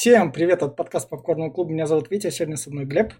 [0.00, 1.72] Всем привет от подкаста Попкорного клуба.
[1.72, 3.14] Меня зовут Витя, сегодня со мной Глеб.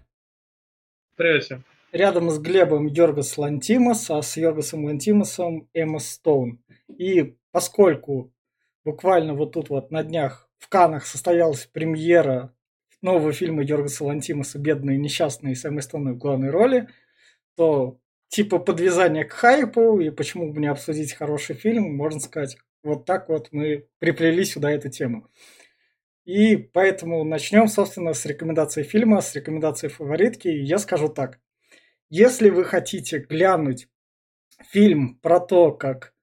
[1.17, 1.65] Привет всем.
[1.91, 6.63] Рядом с Глебом Йоргас Лантимос, а с Йоргасом Лантимосом Эмма Стоун.
[6.87, 8.31] И поскольку
[8.85, 12.55] буквально вот тут вот на днях в Канах состоялась премьера
[13.01, 16.87] нового фильма Йоргаса Лантимоса «Бедные несчастные» с Эммой Стоуной в главной роли,
[17.57, 23.03] то типа подвязания к хайпу и почему бы не обсудить хороший фильм, можно сказать, вот
[23.03, 25.27] так вот мы приплели сюда эту тему.
[26.29, 30.47] И поэтому начнем, собственно, с рекомендации фильма, с рекомендации фаворитки.
[30.47, 31.39] Я скажу так.
[32.11, 33.87] Если вы хотите глянуть
[34.69, 36.13] фильм про то, как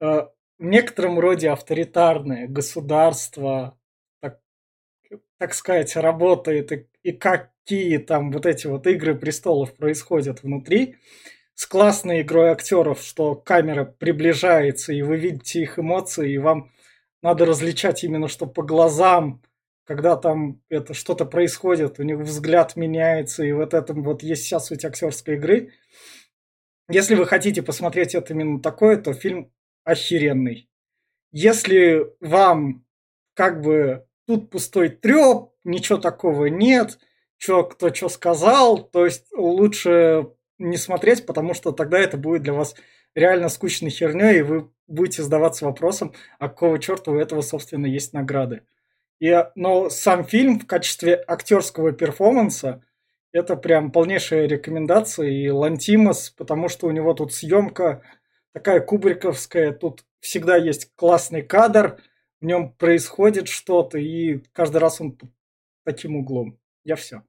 [0.00, 3.76] э, в некотором роде авторитарное государство,
[4.20, 4.38] так,
[5.38, 10.98] так сказать, работает, и, и какие там вот эти вот игры престолов происходят внутри,
[11.56, 16.70] с классной игрой актеров, что камера приближается, и вы видите их эмоции, и вам
[17.22, 19.42] надо различать именно, что по глазам,
[19.84, 24.66] когда там это что-то происходит, у них взгляд меняется, и вот этом вот есть сейчас
[24.66, 25.72] суть актерской игры.
[26.88, 29.52] Если вы хотите посмотреть это именно такое, то фильм
[29.84, 30.68] охеренный.
[31.30, 32.84] Если вам
[33.34, 36.98] как бы тут пустой треп, ничего такого нет,
[37.38, 40.28] чё, кто что сказал, то есть лучше
[40.58, 42.74] не смотреть, потому что тогда это будет для вас
[43.14, 48.12] реально скучной херней, и вы будете задаваться вопросом, а какого черта у этого, собственно, есть
[48.12, 48.62] награды.
[49.20, 52.82] И, но сам фильм в качестве актерского перформанса
[53.32, 55.28] это прям полнейшая рекомендация.
[55.28, 58.02] И Лантимос, потому что у него тут съемка
[58.52, 61.98] такая кубриковская, тут всегда есть классный кадр,
[62.40, 65.18] в нем происходит что-то, и каждый раз он
[65.84, 66.58] таким углом.
[66.84, 67.22] Я все.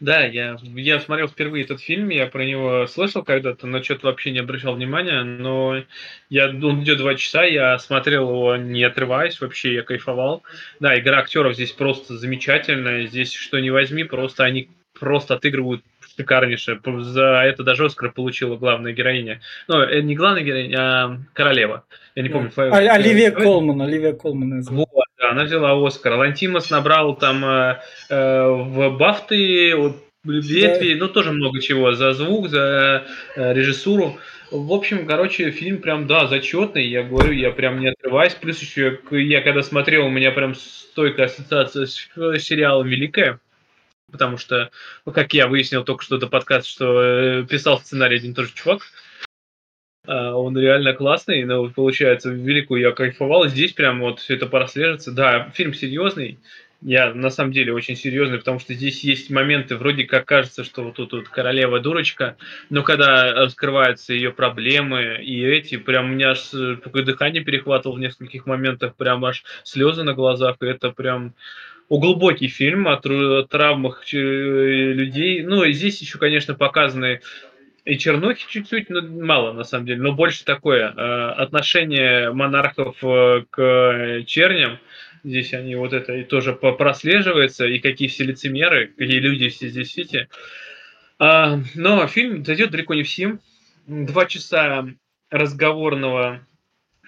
[0.00, 4.32] Да, я, я смотрел впервые этот фильм, я про него слышал когда-то, но что-то вообще
[4.32, 5.84] не обращал внимания, но
[6.28, 10.42] я, он идет два часа, я смотрел его не отрываясь, вообще я кайфовал.
[10.80, 15.84] Да, игра актеров здесь просто замечательная, здесь что не возьми, просто они просто отыгрывают
[16.16, 16.80] шикарнейшее.
[17.00, 19.40] За это даже Оскар получила главная героиня.
[19.68, 21.84] Ну, э, не главная героиня, а королева.
[22.14, 22.50] Я не помню.
[22.56, 24.62] А, Оливия Колман, Оливия Колман.
[24.62, 24.88] Вот,
[25.18, 26.14] да, она взяла Оскар.
[26.14, 27.80] Лантимос набрал там э,
[28.10, 31.04] э, в Бафты, вот, ветви, да.
[31.04, 33.04] ну тоже много чего, за звук, за
[33.36, 34.18] э, режиссуру.
[34.50, 38.34] В общем, короче, фильм прям, да, зачетный, я говорю, я прям не отрываюсь.
[38.34, 43.40] Плюс еще, я когда смотрел, у меня прям стойкая ассоциация с сериалом «Великая»,
[44.14, 44.70] потому что,
[45.04, 48.82] ну, как я выяснил только что до подкаста, что э, писал сценарий один тоже чувак,
[50.06, 53.48] а, он реально классный, но получается, великую я кайфовал.
[53.48, 55.10] Здесь прям вот все это прослеживается.
[55.10, 56.38] Да, фильм серьезный.
[56.80, 60.84] Я на самом деле очень серьезный, потому что здесь есть моменты, вроде как кажется, что
[60.84, 62.36] вот тут вот королева дурочка,
[62.70, 68.44] но когда раскрываются ее проблемы и эти, прям у меня аж дыхание перехватывало в нескольких
[68.44, 71.34] моментах, прям аж слезы на глазах, и это прям
[71.88, 75.42] глубокий фильм о травмах э, людей.
[75.42, 77.20] Ну, и здесь еще, конечно, показаны
[77.84, 83.44] и чернухи чуть-чуть, но мало на самом деле, но больше такое э, отношение монархов э,
[83.50, 84.78] к черням.
[85.22, 89.96] Здесь они вот это и тоже прослеживается, и какие все лицемеры, какие люди все здесь
[89.96, 90.28] эти.
[91.18, 93.40] А, но фильм зайдет далеко не всем.
[93.86, 94.86] Два часа
[95.30, 96.46] разговорного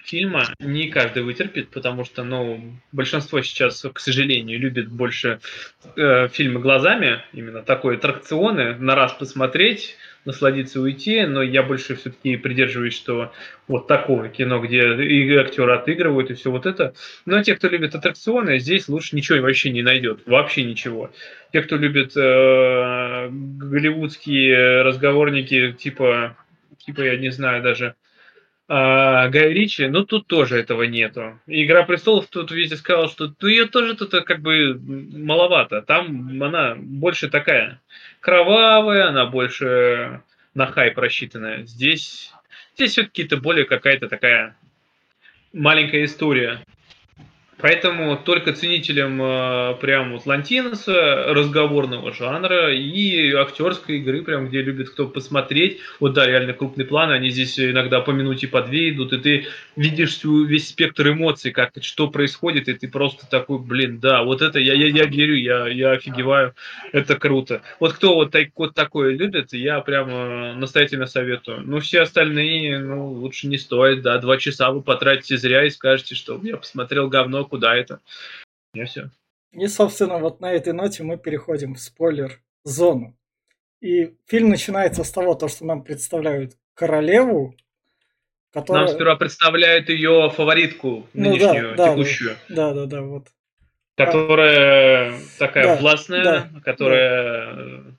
[0.07, 5.39] фильма не каждый вытерпит, потому что, ну, большинство сейчас, к сожалению, любит больше
[5.95, 12.37] э, фильмы глазами, именно такой аттракционы, на раз посмотреть, насладиться уйти, но я больше все-таки
[12.37, 13.31] придерживаюсь, что
[13.67, 16.93] вот такое кино, где и актеры отыгрывают, и все вот это.
[17.25, 21.11] Но те, кто любит аттракционы, здесь лучше ничего вообще не найдет, вообще ничего.
[21.51, 26.37] Те, кто любит э, голливудские разговорники, типа,
[26.85, 27.95] типа, я не знаю, даже
[28.69, 31.39] а, Гай Ричи, ну тут тоже этого нету.
[31.47, 35.81] Игра престолов тут везде сказал, что ну ее тоже тут как бы маловато.
[35.81, 37.81] Там она больше такая
[38.19, 40.21] кровавая, она больше
[40.53, 41.65] на хайп рассчитанная.
[41.65, 42.33] Здесь,
[42.75, 44.57] здесь все-таки это более какая-то такая
[45.53, 46.61] маленькая история.
[47.59, 54.91] Поэтому только ценителям э, прям вот Лантиноса, разговорного жанра и актерской игры, прям где любит
[54.91, 55.79] кто посмотреть.
[55.99, 59.47] Вот да, реально крупный план, они здесь иногда по минуте, по две идут, и ты
[59.75, 64.43] видишь всю, весь спектр эмоций, как что происходит, и ты просто такой, блин, да, вот
[64.43, 66.53] это я, я, я верю, я, я офигеваю,
[66.91, 67.63] это круто.
[67.79, 71.61] Вот кто вот, так, вот такое любит, я прям э, настоятельно советую.
[71.65, 76.13] Ну, все остальные, ну, лучше не стоит, да, два часа вы потратите зря и скажете,
[76.13, 78.01] что я посмотрел говно, куда это.
[78.73, 79.09] И все.
[79.51, 83.17] И, собственно, вот на этой ноте мы переходим в спойлер-зону.
[83.81, 87.55] И фильм начинается с того, то, что нам представляют королеву,
[88.51, 88.85] которая...
[88.85, 92.35] Нам сперва представляют ее фаворитку, ну, нынешнюю, да, текущую.
[92.49, 93.27] Да, да, да, вот.
[93.95, 97.97] Которая а, такая да, властная, да, которая да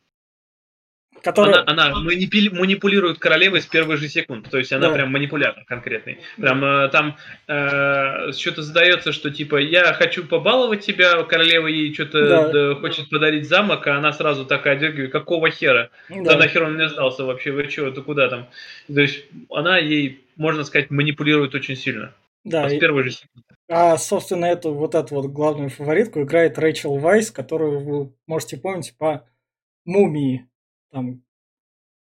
[1.23, 1.65] Которая...
[1.67, 4.49] Она, она манипулирует королевой с первой же секунд.
[4.51, 4.95] То есть она да.
[4.95, 6.19] прям манипулятор конкретный.
[6.37, 7.17] Прям э, там
[7.47, 12.49] э, что-то задается, что типа я хочу побаловать тебя, королева ей что-то да.
[12.49, 15.91] да, хочет подарить замок, а она сразу такая дергает, какого хера?
[16.09, 16.33] Да.
[16.33, 17.53] да нахер он мне сдался вообще?
[17.53, 18.49] Вы что, ты куда там?
[18.93, 22.13] То есть она ей, можно сказать, манипулирует очень сильно.
[22.45, 22.69] Да.
[22.69, 23.49] С первой же секунды.
[23.69, 28.95] А, собственно, эту вот эту вот главную фаворитку играет Рэйчел Вайс, которую вы можете помнить
[28.97, 29.27] по
[29.85, 30.47] «Мумии»
[30.91, 31.23] там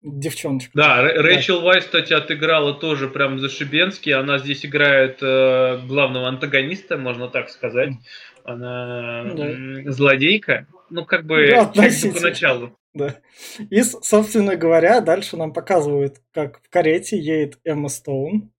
[0.03, 0.71] девчоночка.
[0.75, 1.67] Да, Рэйчел да.
[1.67, 4.11] Вайс, кстати, отыграла тоже прям зашибенски.
[4.11, 7.91] Она здесь играет э, главного антагониста, можно так сказать.
[8.45, 9.91] Она да.
[9.91, 10.67] злодейка.
[10.91, 12.79] Ну, как бы, да, как бы поначалу.
[12.93, 13.17] Да.
[13.71, 18.53] И, собственно говоря, дальше нам показывают, как в карете едет Эмма Стоун.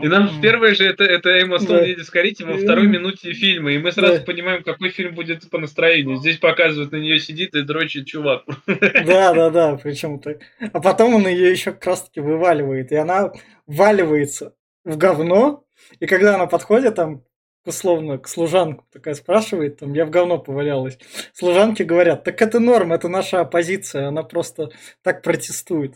[0.00, 1.86] И нам в первой же это, это Эмма Стоун да.
[1.86, 4.24] едет в во второй минуте фильма, и мы сразу да.
[4.24, 6.16] понимаем, какой фильм будет по настроению.
[6.16, 8.44] Здесь показывают, на нее сидит и дрочит чувак.
[8.66, 10.38] Да, да, да, причем так.
[10.72, 13.32] А потом он ее еще как раз таки вываливает, и она
[13.66, 14.54] валивается
[14.84, 15.64] в говно,
[16.00, 17.22] и когда она подходит там
[17.64, 20.98] условно к служанку такая спрашивает, там, я в говно повалялась.
[21.32, 24.70] Служанки говорят, так это норм, это наша оппозиция, она просто
[25.02, 25.94] так протестует.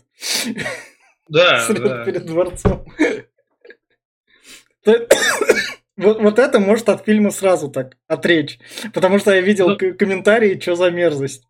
[1.27, 2.05] Да, да.
[2.05, 2.85] Перед дворцом.
[5.99, 8.57] Вот, вот это может от фильма сразу так отречь.
[8.93, 9.67] Потому что я видел.
[9.67, 11.43] Ну, комментарии, что за мерзость.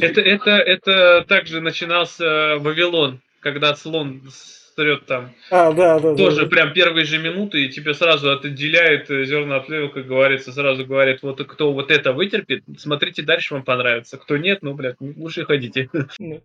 [0.00, 4.28] Это, это, это также начинался Вавилон, когда слон
[4.72, 5.32] стрет там.
[5.50, 6.16] А, да, да.
[6.16, 6.48] Тоже да.
[6.48, 11.22] прям первые же минуты, и тебе сразу отделяет зерна от плева, как говорится, сразу говорит,
[11.22, 14.18] вот кто вот это вытерпит, смотрите дальше, вам понравится.
[14.18, 15.88] Кто нет, ну, блядь, лучше ходите.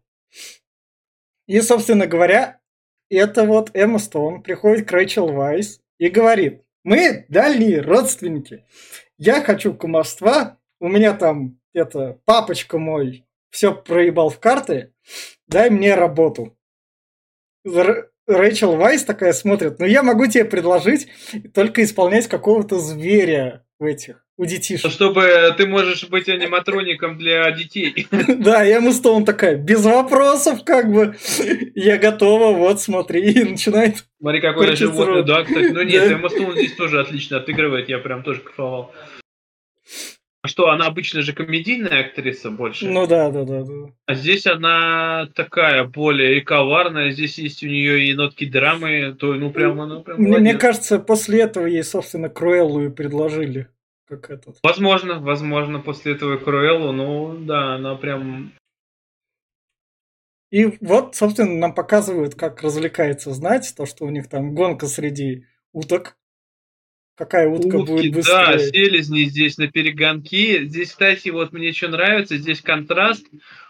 [1.47, 2.59] И, собственно говоря,
[3.09, 8.65] это вот Эмма Стоун приходит к Рэйчел Вайс, и говорит, мы дальние родственники,
[9.17, 14.93] я хочу кумовства, у меня там это папочка мой все проебал в карты,
[15.47, 16.57] дай мне работу.
[17.65, 21.07] Рэйчел Вайс такая смотрит, ну я могу тебе предложить
[21.53, 24.91] только исполнять какого-то зверя в этих у детишек.
[24.91, 28.07] Чтобы ты можешь быть аниматроником для детей.
[28.27, 31.15] Да, я ему Стоун такая, без вопросов, как бы,
[31.75, 34.05] я готова, вот смотри, и начинает.
[34.19, 35.71] Смотри, какое животное, да, кстати.
[35.71, 38.93] Ну нет, Эмма Стоун здесь тоже отлично отыгрывает, я прям тоже кайфовал.
[40.47, 42.87] А что, она обычно же комедийная актриса больше?
[42.87, 43.93] Ну да, да, да, да.
[44.05, 49.33] А здесь она такая более и коварная, здесь есть у нее и нотки драмы, то
[49.33, 50.21] ну прям она прям.
[50.21, 53.67] Мне, мне кажется, после этого ей, собственно, Круэллу и предложили
[54.07, 54.59] как этот.
[54.63, 58.53] Возможно, возможно, после этого Круэллу, ну да, она прям...
[60.49, 65.45] И вот, собственно, нам показывают, как развлекается знать, то, что у них там гонка среди
[65.73, 66.15] уток.
[67.17, 68.45] Какая утка Утки, будет быстрее.
[68.45, 70.65] Да, селезни здесь на перегонки.
[70.65, 73.25] Здесь, кстати, вот мне что нравится, здесь контраст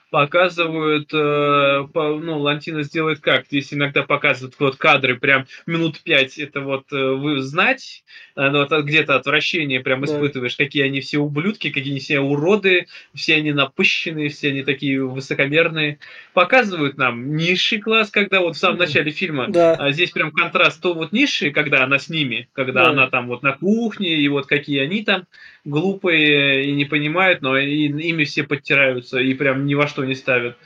[0.09, 6.37] показывают, э, по, ну, Лантина сделает как, здесь иногда показывают вот кадры прям минут пять,
[6.37, 8.03] это вот э, вы знать,
[8.35, 10.07] э, ну, вот где-то отвращение прям да.
[10.07, 15.03] испытываешь, какие они все ублюдки, какие они все уроды, все они напыщенные, все они такие
[15.03, 15.99] высокомерные.
[16.33, 19.73] Показывают нам низший класс, когда вот в самом начале фильма, да.
[19.73, 22.89] а здесь прям контраст, то вот низший, когда она с ними, когда да.
[22.91, 25.25] она там вот на кухне, и вот какие они там
[25.67, 30.15] глупые и не понимают, но и, ими все подтираются и прям ни во что не
[30.15, 30.57] ставят.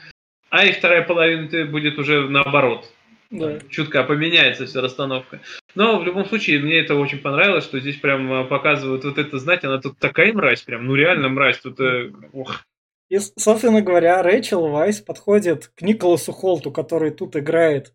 [0.48, 2.88] А и вторая половина будет уже наоборот.
[3.30, 3.58] Да.
[3.70, 5.40] Чутко поменяется вся расстановка.
[5.74, 9.38] Но в любом случае, мне это очень понравилось, что здесь прям а, показывают вот это,
[9.38, 12.64] знаете, она тут такая мразь, прям, ну реально мразь, тут, э, ох.
[13.08, 17.94] И, собственно говоря, Рэйчел Вайс подходит к Николасу Холту, который тут играет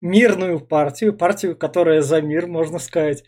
[0.00, 3.24] мирную партию, партию, которая за мир, можно сказать.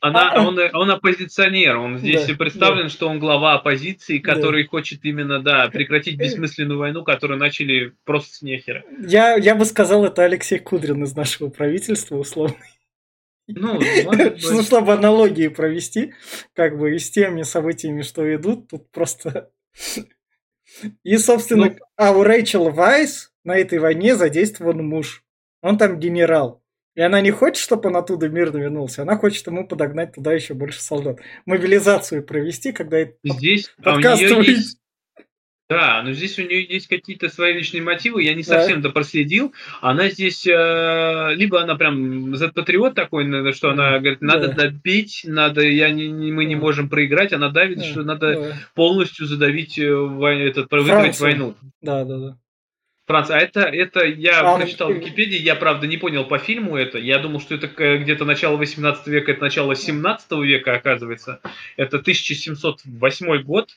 [0.00, 2.88] Она, а, он, он оппозиционер, он здесь да, представлен, да.
[2.90, 4.68] что он глава оппозиции, который да.
[4.68, 8.84] хочет именно, да, прекратить бессмысленную войну, которую начали просто с нехера.
[9.00, 12.56] Я, я бы сказал, это Алексей Кудрин из нашего правительства, условно.
[13.48, 13.80] Ну,
[14.62, 16.12] чтобы аналогии провести,
[16.54, 19.50] как бы и с теми событиями, что идут, тут просто...
[21.02, 25.24] И, собственно, ну, а у Рэйчел Вайс на этой войне задействован муж.
[25.62, 26.59] Он там генерал.
[27.00, 30.52] И она не хочет, чтобы он оттуда мирно вернулся, она хочет ему подогнать туда еще
[30.52, 31.18] больше солдат.
[31.46, 34.78] Мобилизацию провести, когда здесь а подкаст есть...
[35.70, 38.58] Да, но здесь у нее есть какие-то свои личные мотивы, я не да.
[38.60, 39.54] совсем это проследил.
[39.80, 44.64] Она здесь, э, либо она прям Z-патриот такой, что она говорит, надо да.
[44.64, 47.84] добить, надо, я не, не, мы не можем проиграть, она давит, да.
[47.84, 48.56] что надо да.
[48.74, 51.54] полностью задавить, э, этот, выиграть войну.
[51.80, 52.38] Да, да, да.
[53.10, 53.38] Франция.
[53.38, 56.98] А это, это я а, прочитал в Википедии, я, правда, не понял по фильму это.
[56.98, 61.40] Я думал, что это где-то начало 18 века, это начало 17 века, оказывается.
[61.76, 63.70] Это 1708 год.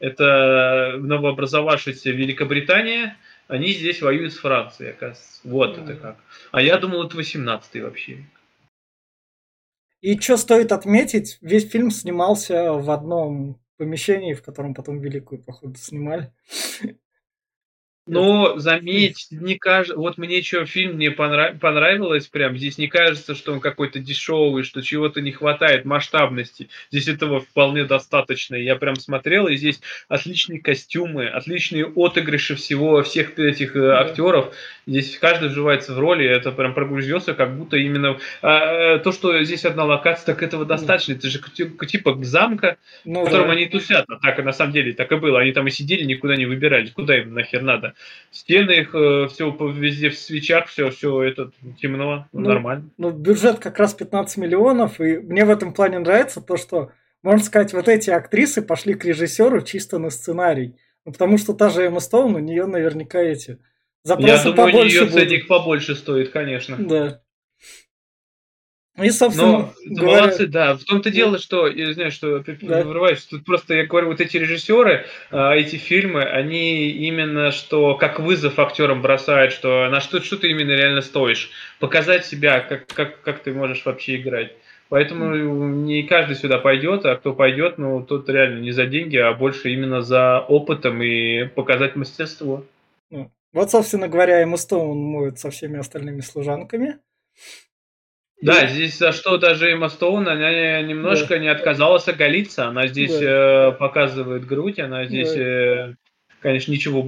[0.00, 3.18] Это новообразовавшаяся Великобритания.
[3.46, 5.40] Они здесь воюют с Францией, оказывается.
[5.44, 5.84] Вот mm.
[5.84, 6.16] это как.
[6.52, 8.24] А я думал, это 18 вообще.
[10.00, 15.76] И что стоит отметить, весь фильм снимался в одном помещении, в котором потом Великую, походу,
[15.76, 16.32] снимали.
[18.08, 21.58] Но заметь, не кажется, вот мне что фильм мне понрав...
[21.58, 26.68] понравилось, прям здесь не кажется, что он какой-то дешевый, что чего-то не хватает масштабности.
[26.90, 28.54] Здесь этого вполне достаточно.
[28.54, 34.00] Я прям смотрел, и здесь отличные костюмы, отличные отыгрыши всего всех этих э, да.
[34.00, 34.54] актеров.
[34.86, 39.42] Здесь каждый вживается в роли, это прям прогрузился, как будто именно а, э, то, что
[39.44, 41.12] здесь одна локация, так этого достаточно.
[41.12, 41.40] Это же
[41.86, 43.52] типа замка, ну, в котором да.
[43.52, 44.06] они тусят.
[44.22, 45.40] Так и на самом деле так и было.
[45.40, 46.90] Они там и сидели, никуда не выбирались.
[46.92, 47.94] Куда им нахер надо?
[48.30, 51.50] Стены их, э, все везде в свечах, все, все это
[51.80, 52.90] темно, ну, нормально.
[52.98, 56.90] Ну, бюджет как раз 15 миллионов, и мне в этом плане нравится то, что,
[57.22, 60.76] можно сказать, вот эти актрисы пошли к режиссеру чисто на сценарий.
[61.04, 63.58] Ну, потому что та же Эмма Стоун, у нее наверняка эти
[64.08, 65.14] Запросы Я думаю, побольше ее будут.
[65.14, 66.76] ценник побольше стоит, конечно.
[66.78, 67.20] Да.
[69.02, 70.22] И, собственно, Но говоря...
[70.22, 70.76] молодцы, да.
[70.76, 72.82] В том-то дело, что, я знаю, что да.
[72.82, 78.18] вырываюсь, тут просто, я говорю, вот эти режиссеры, а, эти фильмы, они именно что, как
[78.18, 81.50] вызов актерам бросают, что на что, что ты именно реально стоишь.
[81.78, 84.52] Показать себя, как, как, как ты можешь вообще играть.
[84.88, 89.34] Поэтому не каждый сюда пойдет, а кто пойдет, ну, тот реально не за деньги, а
[89.34, 92.64] больше именно за опытом и показать мастерство.
[93.10, 96.98] Ну, вот, собственно говоря, Эмма Стоун моет со всеми остальными служанками.
[98.40, 98.68] Да, и...
[98.68, 101.38] здесь за что даже Эмма Стоун, она немножко да.
[101.38, 102.66] не отказалась оголиться.
[102.66, 103.68] Она здесь да.
[103.68, 105.40] э, показывает грудь, она здесь, да.
[105.40, 105.94] э,
[106.40, 107.02] конечно, ничего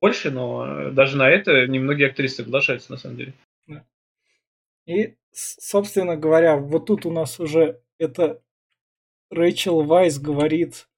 [0.00, 3.34] больше, но даже на это немногие актрисы соглашаются, на самом деле.
[3.66, 3.84] Да.
[4.86, 8.40] И, собственно говоря, вот тут у нас уже это
[9.30, 10.88] Рэйчел Вайс говорит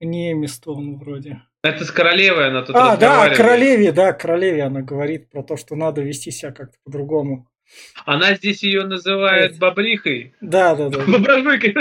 [0.00, 1.42] не Эмми Стоун вроде.
[1.62, 5.76] Это с королевой она тут А, да, королеве, да, королеве она говорит про то, что
[5.76, 7.49] надо вести себя как-то по-другому.
[8.04, 10.34] Она здесь ее называет бобрихой.
[10.40, 10.98] Да, да, да.
[11.06, 11.74] Бобровыкой.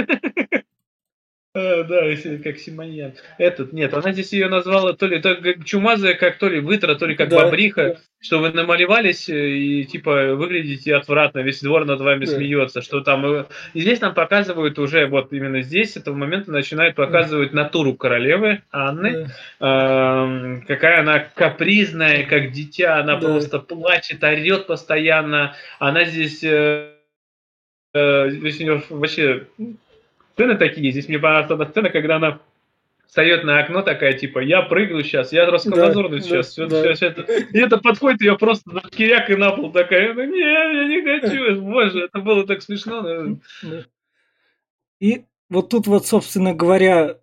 [1.90, 2.02] Да,
[2.44, 3.14] как Симоньян.
[3.38, 6.96] Этот, нет, она здесь ее назвала то ли то, как чумазая, как то ли вытра,
[6.96, 7.44] то ли как да.
[7.44, 12.32] бобриха, что вы намалевались э, и типа выглядите отвратно, весь двор над вами да.
[12.32, 13.26] смеется, что там...
[13.26, 17.64] Э, и здесь нам показывают уже, вот именно здесь, с этого момента начинают показывать да.
[17.64, 20.58] натуру королевы Анны, да.
[20.58, 23.28] э, какая она капризная, как дитя, она да.
[23.28, 26.44] просто плачет, орет постоянно, она здесь...
[26.44, 26.92] Э,
[27.94, 29.48] э, здесь у нее вообще
[30.40, 30.92] сцены такие.
[30.92, 32.40] Здесь мне понравилась одна сцена, когда она
[33.06, 36.94] встает на окно такая, типа, я прыгну сейчас, я роскомнадзорный да, сейчас, да, все, да.
[36.94, 37.22] Все, это.
[37.24, 41.02] И это подходит, ее просто за киряк и на пол такая, ну, не, я не
[41.02, 43.02] хочу, боже, это было так смешно.
[43.02, 43.84] Да.
[45.02, 47.18] И вот тут вот, собственно говоря,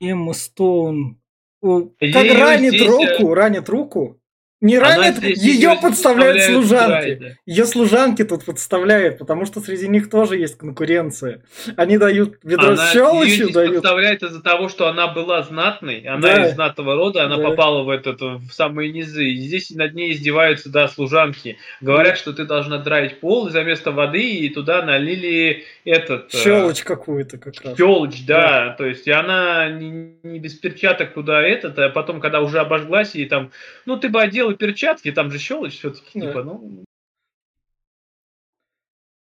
[0.00, 1.18] Эмма Стоун
[1.62, 2.88] как ранит здесь...
[2.88, 4.20] руку, ранит руку,
[4.62, 7.14] не ранит, ее подставляют служанки.
[7.14, 7.26] Да.
[7.46, 11.42] Ее служанки тут подставляют, потому что среди них тоже есть конкуренция.
[11.76, 13.48] Они дают ведро она, с щелочью.
[13.48, 13.72] Ее дают.
[13.74, 16.46] подставляют из-за того, что она была знатной, она да.
[16.46, 17.42] из знатного рода, она да.
[17.42, 19.30] попала в этот в самые низы.
[19.30, 21.58] И здесь над ней издеваются, да, служанки.
[21.80, 22.18] Говорят, да.
[22.20, 26.32] что ты должна драить пол, за место воды и туда налили этот...
[26.32, 27.76] Э, щелочь какую-то как раз.
[27.76, 28.66] Щелочь, да.
[28.66, 28.74] да.
[28.78, 33.16] То есть, и она не, не без перчаток туда этот, а потом, когда уже обожглась,
[33.16, 33.50] и там,
[33.86, 36.26] ну, ты бы одел перчатки, там же щелочь все-таки, да.
[36.28, 36.84] типа, ну...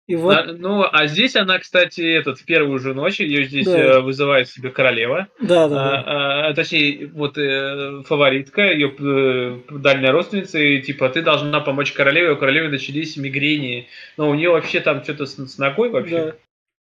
[0.06, 0.36] И вот...
[0.36, 3.78] а, ну, а здесь она, кстати, этот, в первую же ночь, ее здесь да.
[3.78, 5.28] э, вызывает себе королева.
[5.40, 5.76] Да, да.
[5.76, 6.46] А, да.
[6.48, 12.32] А, точнее, вот э, фаворитка, ее э, дальняя родственница, и типа, ты должна помочь королеве,
[12.32, 13.88] у королевы начались мигрени.
[14.18, 16.24] Но у нее вообще там что-то с, с ногой вообще.
[16.24, 16.36] Да.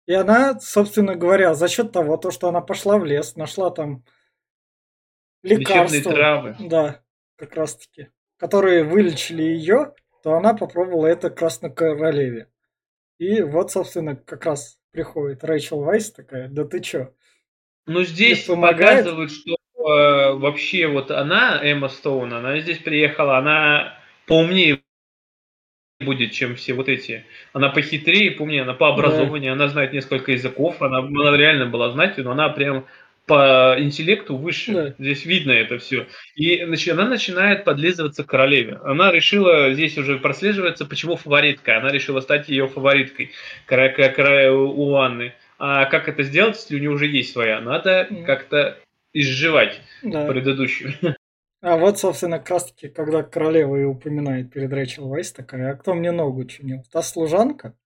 [0.07, 4.05] И она, собственно говоря, за счет того, то, что она пошла в лес, нашла там
[5.43, 5.97] лекарства.
[5.97, 6.57] Лечебные травы.
[6.61, 7.03] Да,
[7.37, 8.11] как раз таки
[8.43, 9.93] которые вылечили ее,
[10.25, 12.49] то она попробовала это на королеве.
[13.19, 17.15] И вот, собственно, как раз приходит Рэйчел Вайс такая, да ты чё?
[17.87, 23.97] Ну, здесь показывают, что э, вообще вот она, Эмма Стоун, она здесь приехала, она
[24.27, 24.83] поумнее
[26.01, 27.25] будет, чем все вот эти.
[27.53, 29.63] Она похитрее, помни, она по образованию, да.
[29.63, 32.87] она знает несколько языков, она, она реально была знать, но она прям
[33.27, 34.73] по интеллекту выше.
[34.73, 34.95] Да.
[34.99, 36.07] Здесь видно это все.
[36.35, 38.81] И значит, она начинает подлизываться к королеве.
[38.85, 41.79] Она решила, здесь уже прослеживается, почему фаворитка.
[41.79, 43.31] Она решила стать ее фавориткой
[44.51, 45.35] у Анны.
[45.59, 47.61] А как это сделать, если у нее уже есть своя?
[47.61, 48.79] Надо как-то
[49.13, 50.27] изживать да.
[50.27, 50.95] предыдущую.
[51.65, 55.77] А вот, собственно, как раз таки, когда королева и упоминает перед Рэйчел Вайс такая, а
[55.77, 56.83] кто мне ногу чинил?
[56.91, 57.77] Та служанка?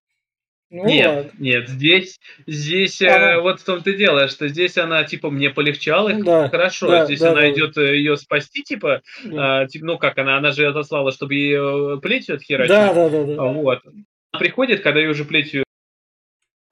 [0.69, 1.31] Ну, нет, ладно.
[1.39, 3.33] нет, здесь, здесь она...
[3.33, 6.87] э, вот в том-то и дело, что здесь она типа мне полегчало, ну да, хорошо,
[6.87, 7.51] да, здесь да, она да.
[7.51, 9.63] идет э, ее спасти, типа, да.
[9.63, 12.69] э, типа, ну как она, она же отослала, чтобы ее плетью отхерачить.
[12.69, 13.43] Да, да, да, да.
[13.43, 13.81] Вот.
[13.85, 15.63] Она приходит, когда ее уже плетью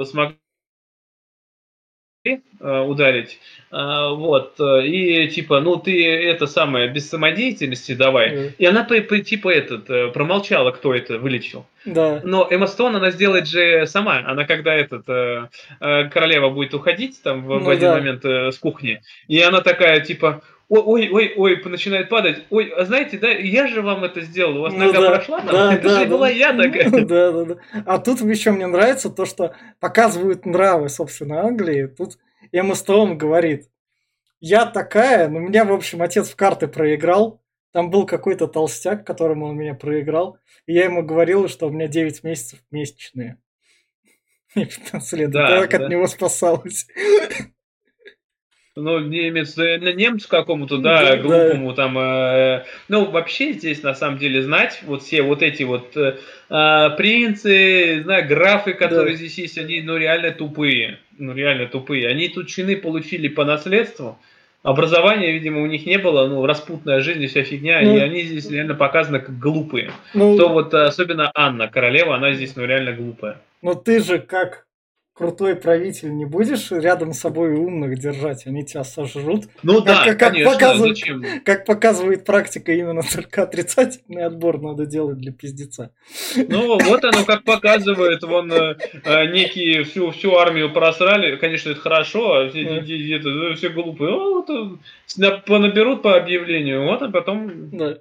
[0.04, 0.45] смогли Э,
[2.84, 3.40] ударить.
[3.72, 4.56] А, вот.
[4.60, 8.34] Э, и типа, ну ты это самое, без самодеятельности давай.
[8.34, 8.52] Mm.
[8.58, 11.66] И она типа этот, э, промолчала, кто это вылечил.
[11.84, 12.22] Да.
[12.24, 14.24] Но Эмма Стоун, она сделает же сама.
[14.26, 15.06] Она когда этот,
[15.78, 17.96] королева будет уходить там в, ну, в один да.
[17.98, 22.46] момент с кухни, и она такая типа, ой, ой, ой, начинает падать.
[22.50, 25.40] Ой, а знаете, да, я же вам это сделал, у вас ну, нога да, прошла,
[25.40, 26.90] там, да, это да, же да, была я такая.
[27.06, 27.56] Да, да, да.
[27.86, 31.86] А тут еще мне нравится то, что показывают нравы, собственно, Англии.
[31.86, 32.18] Тут
[32.52, 33.70] Эмма Стоун говорит,
[34.40, 37.42] я такая, ну, меня, в общем, отец в карты проиграл,
[37.72, 41.88] там был какой-то толстяк, которому он меня проиграл, и я ему говорил, что у меня
[41.88, 43.38] 9 месяцев месячные.
[44.56, 45.86] И 15 лет, да, так да.
[45.86, 46.88] от него спасалась.
[48.78, 51.76] Ну, немец, немцу какому-то, да, да глупому да.
[51.76, 51.98] там.
[51.98, 56.18] Э, ну, вообще здесь на самом деле знать вот все вот эти вот э,
[56.50, 59.18] а, принцы, знаю, графы, которые да.
[59.18, 61.00] здесь есть, они, ну, реально тупые.
[61.18, 62.10] Ну, реально тупые.
[62.10, 64.20] Они тут чины получили по наследству.
[64.62, 68.24] Образования, видимо, у них не было, ну, распутная жизнь и вся фигня, ну, и они
[68.24, 69.92] здесь реально показаны как глупые.
[70.14, 73.38] Ну, То вот особенно Анна, королева, она здесь, ну, реально глупая.
[73.62, 74.66] Но ты же как
[75.16, 79.46] крутой правитель, не будешь рядом с собой умных держать, они тебя сожрут.
[79.64, 81.24] Ну как, да, как, конечно, показывает, зачем?
[81.46, 85.94] Как показывает практика, именно только отрицательный отбор надо делать для пиздеца.
[86.36, 91.80] Ну, вот оно как показывает, вон э, э некие всю, всю армию просрали, конечно, это
[91.80, 92.76] хорошо, а все, да.
[92.76, 94.80] это, ну, все глупые, ну, вот,
[95.20, 97.70] э, понаберут по объявлению, вот, а потом...
[97.70, 98.00] Да.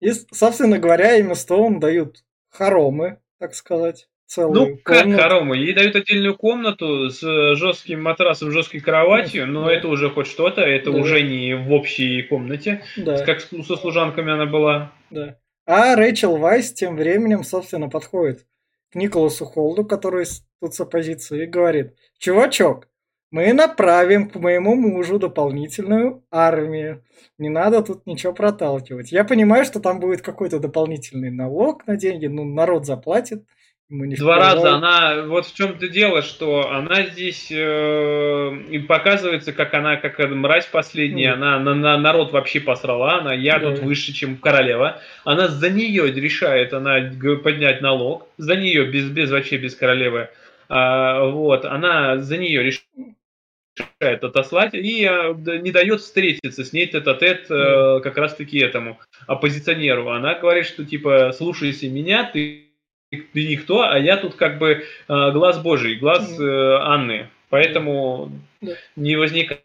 [0.00, 5.22] И, собственно говоря, им Стоун дают хоромы, так сказать целую Ну, как комнату.
[5.22, 5.56] хоромы?
[5.56, 7.20] Ей дают отдельную комнату с
[7.56, 9.72] жестким матрасом, жесткой кроватью, но да.
[9.72, 10.98] это уже хоть что-то, это да.
[10.98, 13.24] уже не в общей комнате, да.
[13.24, 14.92] как со служанками она была.
[15.10, 15.36] Да.
[15.66, 18.46] А Рэйчел Вайс тем временем, собственно, подходит
[18.92, 20.26] к Николасу Холду, который
[20.60, 22.88] тут с оппозицией, и говорит, чувачок,
[23.30, 27.04] мы направим к моему мужу дополнительную армию.
[27.38, 29.12] Не надо тут ничего проталкивать.
[29.12, 33.44] Я понимаю, что там будет какой-то дополнительный налог на деньги, ну, народ заплатит.
[33.90, 39.96] Два раза она, вот в чем-то дело, что она здесь э, и показывается, как она,
[39.96, 41.32] как мразь последняя, mm.
[41.32, 43.70] она на, на народ вообще посрала, она, я да.
[43.70, 45.00] тут выше, чем королева.
[45.24, 47.00] Она за нее решает, она
[47.42, 50.28] поднять налог, за нее, без, без вообще без королевы.
[50.68, 57.50] А, вот, она за нее решает отослать и а, не дает встретиться с ней тет-а-тет
[57.50, 60.10] -тет, как раз-таки этому оппозиционеру.
[60.10, 62.69] Она говорит, что типа, слушайся меня, ты
[63.10, 67.28] ты никто, а я тут как бы э, глаз Божий, глаз э, Анны.
[67.48, 68.74] Поэтому да.
[68.96, 69.64] не возникает.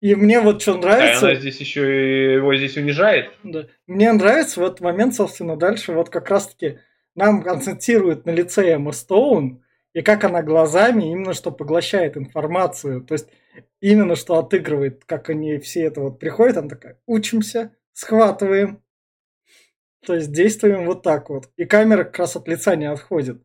[0.00, 1.28] И мне вот что нравится...
[1.28, 3.30] Она здесь еще его здесь унижает.
[3.42, 3.66] Да.
[3.86, 6.78] Мне нравится в этот момент, собственно, дальше вот как раз-таки
[7.14, 13.02] нам концентрирует на лице Эмма Стоун, и как она глазами именно что поглощает информацию.
[13.02, 13.28] То есть
[13.80, 18.82] именно что отыгрывает, как они все это вот приходят, она такая, учимся, схватываем,
[20.04, 21.50] то есть действуем вот так вот.
[21.56, 23.42] И камера как раз от лица не отходит.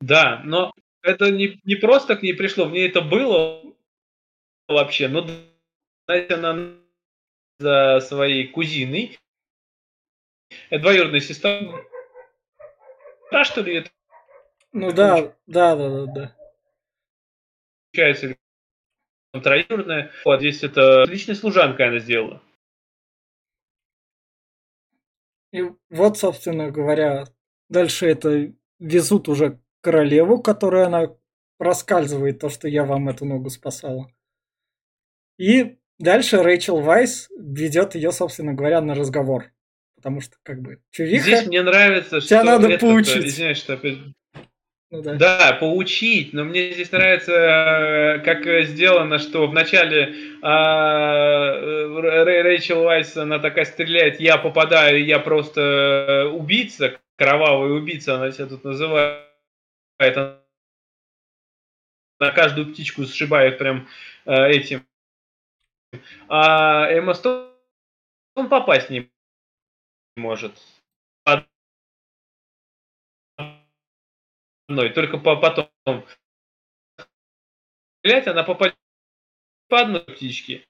[0.00, 3.62] Да, но это не, не просто к ней пришло, в ней это было
[4.68, 5.08] вообще.
[5.08, 5.26] Но
[6.06, 6.74] знаете, она
[7.58, 9.18] за своей кузиной,
[10.70, 11.60] это двоюродная сестра,
[13.34, 13.78] да, что ли?
[13.78, 13.90] Это?
[14.72, 16.36] Ну да, да, да, да, да.
[17.90, 18.36] Получается,
[19.32, 20.12] троюродная.
[20.24, 22.40] Вот здесь это личная служанка она сделала.
[25.54, 27.26] И вот, собственно говоря,
[27.68, 31.14] дальше это везут уже королеву, которая она
[31.60, 34.10] раскальзывает то, что я вам эту ногу спасала.
[35.38, 39.52] И дальше Рэйчел Вайс ведет ее, собственно говоря, на разговор.
[39.94, 41.22] Потому что, как бы, чувиха...
[41.22, 42.28] Здесь мне нравится, что...
[42.28, 43.24] Тебя надо это, поучить.
[43.24, 43.98] Извиняюсь, что опять
[44.94, 45.14] ну, да.
[45.16, 53.40] да, поучить, но мне здесь нравится, э, как сделано, что вначале э, Рэйчел Вайс, она
[53.40, 59.24] такая стреляет, я попадаю, я просто убийца, кровавый убийца, она себя тут называет.
[62.20, 63.88] На каждую птичку сшибает прям
[64.26, 64.86] э, этим.
[66.28, 67.50] А Эмма Стоун
[68.48, 69.10] попасть не
[70.16, 70.52] может
[74.68, 75.70] одной, только по потом
[78.00, 78.76] стрелять она попадет
[79.68, 80.66] по одной птичке.